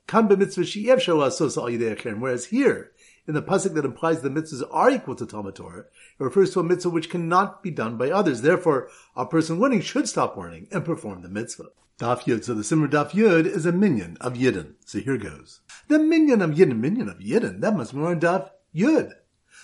Whereas 2.21 2.45
here, 2.47 2.93
in 3.27 3.35
the 3.35 3.43
pasuk 3.43 3.75
that 3.75 3.85
implies 3.85 4.21
the 4.21 4.29
mitzvahs 4.29 4.63
are 4.71 4.91
equal 4.91 5.15
to 5.17 5.27
Talmud 5.27 5.57
Torah, 5.57 5.81
it 5.81 6.25
refers 6.25 6.53
to 6.53 6.61
a 6.61 6.65
mitzvah 6.65 6.91
which 6.91 7.11
cannot 7.11 7.63
be 7.63 7.71
done 7.71 7.97
by 7.97 8.11
others. 8.11 8.43
Therefore, 8.43 8.89
a 9.17 9.27
person 9.27 9.59
learning 9.59 9.81
should 9.81 10.09
stop 10.09 10.37
learning 10.37 10.69
and 10.71 10.85
perform 10.85 11.23
the 11.23 11.29
mitzvah. 11.29 11.69
Daf 11.99 12.23
Yud. 12.25 12.45
So 12.45 12.53
the 12.53 12.63
Simmer 12.63 12.89
Daf 12.89 13.13
Yud 13.13 13.47
is 13.47 13.65
a 13.65 13.73
minyan 13.73 14.19
of 14.21 14.35
Yidden. 14.35 14.75
So 14.85 14.99
here 14.99 15.17
goes. 15.17 15.61
The 15.89 15.99
minyan 15.99 16.43
of 16.43 16.51
Yidden, 16.51 16.79
minyan 16.79 17.09
of 17.09 17.19
Yidden, 17.19 17.61
that 17.61 17.75
must 17.75 17.95
be 17.95 18.01
on 18.01 18.21
Daf 18.21 18.51
Yud. 18.75 19.13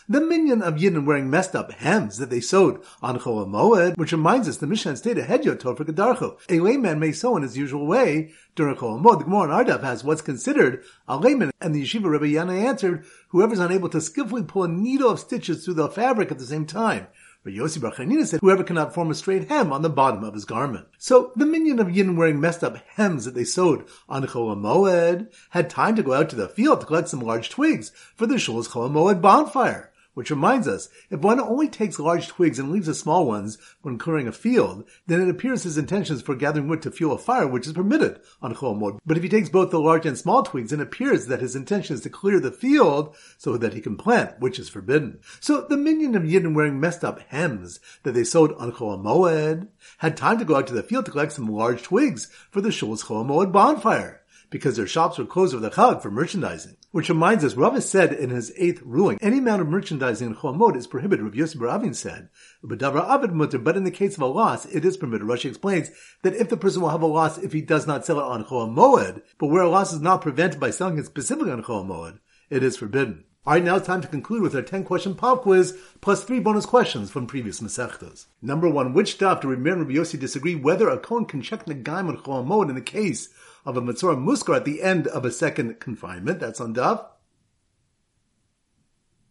The 0.09 0.21
minyan 0.21 0.63
of 0.63 0.75
Yidden 0.75 1.07
wearing 1.07 1.31
messed 1.31 1.55
up 1.55 1.71
hems 1.71 2.19
that 2.19 2.29
they 2.29 2.41
sewed 2.41 2.83
on 3.03 3.21
Chol 3.21 3.49
Moed, 3.49 3.97
which 3.97 4.11
reminds 4.11 4.49
us 4.49 4.57
the 4.57 4.67
Mishnah 4.67 4.97
stated 4.97 5.27
Hedyot 5.27 5.59
Tov 5.59 5.77
for 5.77 5.85
Gedarcho. 5.85 6.39
A 6.49 6.59
layman 6.59 6.99
may 6.99 7.13
sew 7.13 7.37
in 7.37 7.45
his 7.45 7.57
usual 7.57 7.87
way 7.87 8.33
during 8.57 8.75
Chol 8.75 9.01
Moed. 9.01 9.19
The 9.19 9.25
Gemara 9.27 9.45
in 9.45 9.67
Ardav 9.67 9.83
has 9.83 10.03
what's 10.03 10.21
considered 10.21 10.83
a 11.07 11.17
layman, 11.17 11.53
and 11.61 11.73
the 11.73 11.85
Yeshiva 11.85 12.11
Rebbe 12.11 12.27
Yana 12.27 12.67
answered, 12.67 13.05
whoever's 13.29 13.61
unable 13.61 13.89
to 13.91 14.01
skillfully 14.01 14.43
pull 14.43 14.65
a 14.65 14.69
needle 14.69 15.09
of 15.09 15.21
stitches 15.21 15.65
through 15.65 15.75
the 15.75 15.89
fabric 15.89 16.33
at 16.33 16.39
the 16.41 16.47
same 16.47 16.67
time. 16.67 17.07
But 17.45 17.53
Yossi 17.53 17.81
Bar 17.81 17.93
Chanina 17.93 18.27
said, 18.27 18.41
whoever 18.41 18.65
cannot 18.65 18.95
form 18.95 19.11
a 19.11 19.15
straight 19.15 19.49
hem 19.49 19.73
on 19.73 19.83
the 19.83 19.91
bottom 19.91 20.25
of 20.25 20.35
his 20.35 20.45
garment. 20.45 20.87
So 20.99 21.33
the 21.37 21.47
minyan 21.47 21.79
of 21.79 21.91
Yin 21.91 22.17
wearing 22.17 22.41
messed 22.41 22.65
up 22.65 22.77
hems 22.97 23.25
that 23.25 23.35
they 23.35 23.45
sewed 23.45 23.85
on 24.09 24.25
Chol 24.27 24.57
Moed 24.57 25.33
had 25.51 25.71
time 25.71 25.95
to 25.95 26.03
go 26.03 26.13
out 26.13 26.29
to 26.31 26.37
the 26.37 26.49
field 26.49 26.81
to 26.81 26.87
collect 26.87 27.09
some 27.09 27.21
large 27.21 27.51
twigs 27.51 27.93
for 28.17 28.27
the 28.27 28.35
Shul's 28.35 28.69
Chol 28.69 28.91
Moed 28.91 29.21
bonfire. 29.21 29.92
Which 30.15 30.31
reminds 30.31 30.69
us, 30.69 30.91
if 31.09 31.21
one 31.21 31.41
only 31.41 31.69
takes 31.69 31.99
large 31.99 32.29
twigs 32.29 32.59
and 32.59 32.71
leaves 32.71 32.87
the 32.87 32.95
small 32.95 33.27
ones 33.27 33.57
when 33.81 33.97
clearing 33.97 34.29
a 34.29 34.33
field, 34.33 34.85
then 35.07 35.23
it 35.23 35.31
appears 35.31 35.63
his 35.63 35.79
intentions 35.79 36.21
for 36.21 36.35
gathering 36.35 36.69
wood 36.69 36.83
to 36.83 36.91
fuel 36.91 37.15
a 37.15 37.19
fire, 37.19 37.47
which 37.47 37.67
is 37.67 37.73
permitted 37.73 38.21
on 38.43 38.55
Chol. 38.55 38.99
But 39.07 39.17
if 39.17 39.23
he 39.23 39.29
takes 39.31 39.49
both 39.49 39.71
the 39.71 39.81
large 39.81 40.05
and 40.05 40.19
small 40.19 40.43
twigs, 40.43 40.73
it 40.73 40.81
appears 40.81 41.27
that 41.27 41.41
his 41.41 41.57
intention 41.57 41.95
is 41.95 42.03
to 42.03 42.11
clear 42.11 42.41
the 42.41 42.51
field 42.51 43.17
so 43.39 43.57
that 43.57 43.73
he 43.73 43.81
can 43.81 43.97
plant, 43.97 44.39
which 44.39 44.59
is 44.59 44.69
forbidden. 44.69 45.21
So 45.41 45.63
the 45.63 45.79
minyan 45.79 46.15
of 46.15 46.25
Yidden 46.25 46.55
wearing 46.55 46.79
messed 46.79 47.05
up 47.05 47.21
hems 47.29 47.81
that 48.03 48.13
they 48.13 48.25
sewed 48.25 48.53
on 48.55 48.73
Chol 48.73 49.69
had 49.99 50.17
time 50.17 50.39
to 50.39 50.45
go 50.45 50.57
out 50.57 50.67
to 50.67 50.75
the 50.75 50.83
field 50.83 51.07
to 51.07 51.11
collect 51.11 51.33
some 51.33 51.47
large 51.47 51.83
twigs 51.83 52.27
for 52.51 52.61
the 52.61 52.69
Shul's 52.69 53.05
Chol 53.05 53.51
bonfire 53.51 54.22
because 54.53 54.77
their 54.77 54.87
shops 54.87 55.19
were 55.19 55.25
closed 55.25 55.55
over 55.55 55.69
the 55.69 55.75
Chag 55.75 56.01
for 56.03 56.11
merchandising. 56.11 56.77
Which 56.93 57.09
reminds 57.09 57.43
us, 57.43 57.55
Rav 57.55 57.83
said 57.83 58.13
in 58.13 58.29
his 58.29 58.53
eighth 58.57 58.83
ruling, 58.85 59.19
any 59.21 59.39
amount 59.39 59.63
of 59.63 59.69
merchandising 59.69 60.29
in 60.29 60.37
Chol 60.37 60.77
is 60.77 60.87
prohibited. 60.87 61.25
Rav 61.25 61.33
Yossi 61.33 61.57
Baravin 61.57 61.95
said, 61.95 62.29
but 62.63 63.77
in 63.77 63.85
the 63.85 63.91
case 63.91 64.15
of 64.15 64.23
a 64.23 64.27
loss, 64.27 64.67
it 64.67 64.85
is 64.85 64.99
permitted. 64.99 65.27
Rashi 65.27 65.47
explains 65.47 65.91
that 66.23 66.35
if 66.35 66.51
the 66.51 66.57
person 66.59 66.83
will 66.83 66.91
have 66.91 67.03
a 67.03 67.07
loss 67.07 67.39
if 67.39 67.55
he 67.55 67.63
does 67.63 67.87
not 67.87 68.05
sell 68.05 68.21
it 68.21 68.25
on 68.25 68.45
Chol 68.45 68.73
Moed, 68.73 69.23
but 69.39 69.47
where 69.47 69.63
a 69.63 69.71
loss 69.71 69.93
is 69.93 70.03
not 70.03 70.21
prevented 70.21 70.61
by 70.61 70.71
selling 70.71 70.99
it 70.99 71.07
specifically 71.07 71.51
on 71.51 71.63
Chol 71.63 71.87
Moed, 71.87 72.19
it 72.51 72.63
is 72.63 72.77
forbidden. 72.77 73.25
Alright, 73.45 73.65
now 73.65 73.75
it's 73.75 73.87
time 73.89 74.03
to 74.03 74.07
conclude 74.07 74.43
with 74.43 74.55
our 74.55 74.63
10 74.63 74.85
question 74.85 75.17
pop 75.17 75.43
quiz, 75.43 75.77
plus 76.01 76.23
three 76.23 76.39
bonus 76.39 76.67
questions 76.67 77.11
from 77.11 77.27
previous 77.27 77.61
Masechtas. 77.61 78.27
Number 78.41 78.69
one, 78.69 78.93
which 78.93 79.19
daf 79.19 79.41
do 79.41 79.49
Rabbi 79.49 79.71
and 79.71 79.81
Rabbi 79.81 79.95
Yossi 79.95 80.21
disagree 80.21 80.55
whether 80.55 80.89
a 80.89 80.99
Kohen 80.99 81.25
can 81.25 81.43
check 81.43 81.65
the 81.65 81.75
Gaim 81.75 82.09
on 82.09 82.19
Chol 82.19 82.47
Moed 82.47 82.69
in 82.69 82.77
the 82.77 82.81
case 82.81 83.31
of 83.65 83.77
a 83.77 83.83
Matzorah 83.83 84.17
Muskar 84.17 84.57
at 84.57 84.65
the 84.65 84.83
end 84.83 85.07
of 85.07 85.25
a 85.25 85.31
second 85.31 85.81
confinement. 85.81 86.41
That's 86.41 86.61
on 86.61 86.75
Daf. 86.75 87.07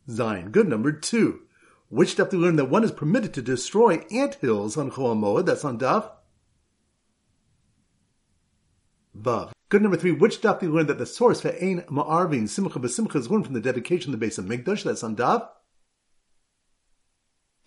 Zion. 0.10 0.52
Good. 0.52 0.68
Number 0.68 0.92
two. 0.92 1.42
Which 1.90 2.16
daf 2.16 2.30
do 2.30 2.38
we 2.38 2.46
learn 2.46 2.56
that 2.56 2.70
one 2.70 2.86
is 2.86 2.92
permitted 2.92 3.34
to 3.34 3.42
destroy 3.42 4.06
ant 4.12 4.36
hills 4.36 4.78
on 4.78 4.92
Chol 4.92 5.18
Moed? 5.18 5.46
That's 5.46 5.66
on 5.66 5.78
Daf. 5.78 6.10
Vav. 9.18 9.52
Good 9.68 9.82
number 9.82 9.98
three. 9.98 10.12
Which 10.12 10.42
daf 10.42 10.62
do 10.62 10.72
we 10.72 10.78
learn 10.78 10.88
that 10.88 11.00
the 11.00 11.06
source 11.06 11.42
for 11.42 11.50
Ein 11.50 11.82
Ma'arvin 11.90 12.48
Simcha 12.48 12.80
B'Simcha 12.80 13.18
is 13.18 13.30
learned 13.30 13.46
from 13.46 13.56
the 13.56 13.62
dedication 13.62 14.14
of 14.14 14.20
the 14.20 14.26
Beis 14.26 14.40
HaMikdash? 14.40 14.84
That's 14.84 15.04
on 15.04 15.18
Daf 15.18 15.50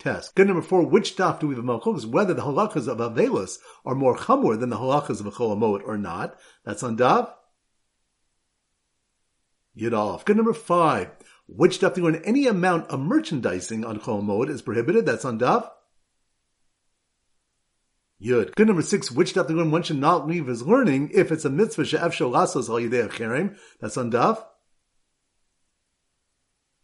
test. 0.04 0.34
Good 0.34 0.46
number 0.46 0.62
four, 0.62 0.86
which 0.86 1.16
daf 1.16 1.40
do 1.40 1.48
we 1.48 1.54
have 1.56 1.64
malchus? 1.64 2.06
Whether 2.06 2.34
the 2.34 2.42
halachas 2.42 2.86
of 2.86 2.98
Avelus 2.98 3.58
are 3.84 3.94
more 3.94 4.16
chamor 4.16 4.60
than 4.60 4.70
the 4.70 4.76
halachas 4.76 5.20
of 5.20 5.26
Acholamot 5.26 5.82
or 5.84 5.96
not. 5.96 6.38
That's 6.64 6.82
on 6.82 6.96
daf. 6.96 7.32
Yidalf. 9.76 10.24
Good 10.24 10.36
number 10.36 10.52
five, 10.52 11.10
which 11.48 11.80
daf 11.80 11.94
do 11.94 12.02
we 12.02 12.12
learn 12.12 12.22
any 12.24 12.46
amount 12.46 12.88
of 12.88 13.00
merchandising 13.00 13.84
on 13.84 13.98
Cholamot 13.98 14.48
is 14.48 14.62
prohibited? 14.62 15.06
That's 15.06 15.24
on 15.24 15.38
daf. 15.38 15.68
Yud. 18.22 18.54
Good 18.54 18.68
number 18.68 18.82
six, 18.82 19.10
which 19.10 19.34
daf 19.34 19.48
do 19.48 19.56
we 19.56 19.68
one 19.68 19.82
should 19.82 19.98
not 19.98 20.28
leave 20.28 20.46
his 20.46 20.62
learning 20.62 21.10
if 21.14 21.32
it's 21.32 21.44
a 21.44 21.50
mitzvah 21.50 21.84
she'ef 21.84 22.12
shalasos 22.12 22.68
al 22.68 22.76
yidei 22.76 23.56
That's 23.80 23.96
on 23.96 24.12
daf 24.12 24.44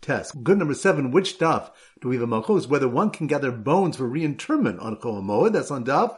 test. 0.00 0.42
Good 0.42 0.58
number 0.58 0.74
seven, 0.74 1.10
which 1.10 1.38
daf 1.38 1.70
do 2.00 2.08
we 2.08 2.16
have 2.16 2.22
a 2.22 2.26
malchus? 2.26 2.66
Whether 2.66 2.88
one 2.88 3.10
can 3.10 3.26
gather 3.26 3.52
bones 3.52 3.96
for 3.96 4.06
reinterment 4.06 4.80
on 4.80 4.96
Chol 4.96 5.52
that's 5.52 5.70
on 5.70 5.84
daf. 5.84 6.16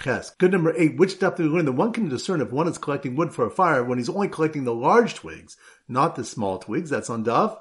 Ches. 0.00 0.30
Good 0.30 0.52
number 0.52 0.74
eight, 0.76 0.96
which 0.96 1.18
daf 1.18 1.36
do 1.36 1.42
we 1.42 1.48
learn 1.50 1.66
that 1.66 1.72
one 1.72 1.92
can 1.92 2.08
discern 2.08 2.40
if 2.40 2.50
one 2.50 2.66
is 2.66 2.78
collecting 2.78 3.16
wood 3.16 3.34
for 3.34 3.46
a 3.46 3.50
fire 3.50 3.84
when 3.84 3.98
he's 3.98 4.08
only 4.08 4.28
collecting 4.28 4.64
the 4.64 4.74
large 4.74 5.14
twigs, 5.14 5.56
not 5.86 6.16
the 6.16 6.24
small 6.24 6.58
twigs, 6.58 6.88
that's 6.88 7.10
on 7.10 7.24
daf. 7.24 7.58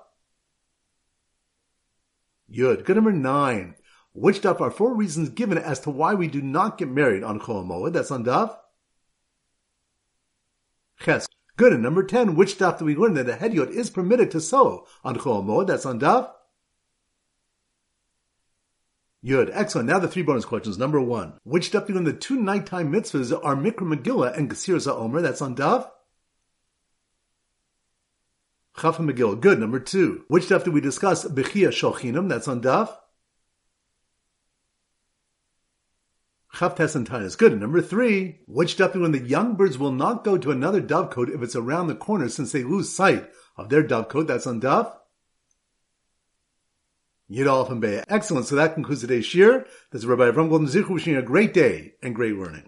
Yud. 2.49 2.85
Good 2.85 2.95
number 2.95 3.12
nine, 3.12 3.75
which 4.13 4.41
daf 4.41 4.62
are 4.62 4.71
four 4.71 4.95
reasons 4.95 5.29
given 5.29 5.57
as 5.57 5.81
to 5.81 5.89
why 5.89 6.13
we 6.13 6.27
do 6.27 6.41
not 6.41 6.77
get 6.77 6.88
married 6.88 7.23
on 7.23 7.39
Chol 7.39 7.91
that's 7.91 8.12
on 8.12 8.23
daf. 8.23 8.55
Ches. 10.99 11.28
Good. 11.59 11.73
And 11.73 11.83
number 11.83 12.03
10, 12.03 12.37
which 12.37 12.57
daf 12.57 12.79
do 12.79 12.85
we 12.85 12.95
learn 12.95 13.15
that 13.15 13.29
a 13.29 13.33
hedyot 13.33 13.69
is 13.71 13.89
permitted 13.89 14.31
to 14.31 14.39
sew 14.39 14.87
on 15.03 15.17
Chol? 15.17 15.67
That's 15.67 15.85
on 15.85 15.99
daf. 15.99 16.31
Yud. 19.21 19.51
Excellent. 19.51 19.89
Now 19.89 19.99
the 19.99 20.07
three 20.07 20.21
bonus 20.21 20.45
questions. 20.45 20.77
Number 20.77 21.01
one, 21.01 21.33
which 21.43 21.69
daf 21.73 21.85
do 21.85 21.91
we 21.91 21.95
learn 21.95 22.05
the 22.05 22.13
two 22.13 22.39
nighttime 22.39 22.93
mitzvahs 22.93 23.37
are 23.43 23.57
Mikra 23.57 23.93
Megillah 23.93 24.37
and 24.37 24.49
Gesir 24.49 24.77
Za'omer? 24.77 25.21
That's 25.21 25.41
on 25.41 25.57
daf. 25.57 25.89
Chaf 28.79 28.95
Megillah. 28.95 29.41
Good. 29.41 29.59
Number 29.59 29.81
two, 29.81 30.23
which 30.29 30.45
daf 30.45 30.63
do 30.63 30.71
we 30.71 30.79
discuss 30.79 31.25
Bechia 31.27 31.73
Shochinam? 31.73 32.29
That's 32.29 32.47
on 32.47 32.61
daf. 32.61 32.95
Chavtes 36.59 36.93
and 36.93 37.09
Tainus. 37.09 37.37
Good. 37.37 37.53
And 37.53 37.61
number 37.61 37.81
three, 37.81 38.39
which 38.45 38.75
daf 38.75 38.93
when 38.93 39.13
the 39.13 39.19
young 39.19 39.55
birds 39.55 39.77
will 39.77 39.93
not 39.93 40.25
go 40.25 40.37
to 40.37 40.51
another 40.51 40.81
dovecote 40.81 41.33
if 41.33 41.41
it's 41.41 41.55
around 41.55 41.87
the 41.87 41.95
corner 41.95 42.27
since 42.27 42.51
they 42.51 42.63
lose 42.63 42.93
sight 42.93 43.29
of 43.55 43.69
their 43.69 43.81
dovecote. 43.81 44.27
That's 44.27 44.45
on 44.45 44.59
dove. 44.59 44.93
Yidal 47.31 47.65
from 47.65 47.81
Excellent. 48.09 48.47
So 48.47 48.55
that 48.55 48.73
concludes 48.73 48.99
today's 48.99 49.25
shir. 49.25 49.65
This 49.91 50.01
is 50.01 50.05
Rabbi 50.05 50.31
Avram 50.31 50.49
Golden 50.49 50.67
Zichru 50.67 50.95
wishing 50.95 51.13
you 51.13 51.19
a 51.19 51.21
great 51.23 51.53
day 51.53 51.93
and 52.03 52.13
great 52.13 52.35
learning. 52.35 52.65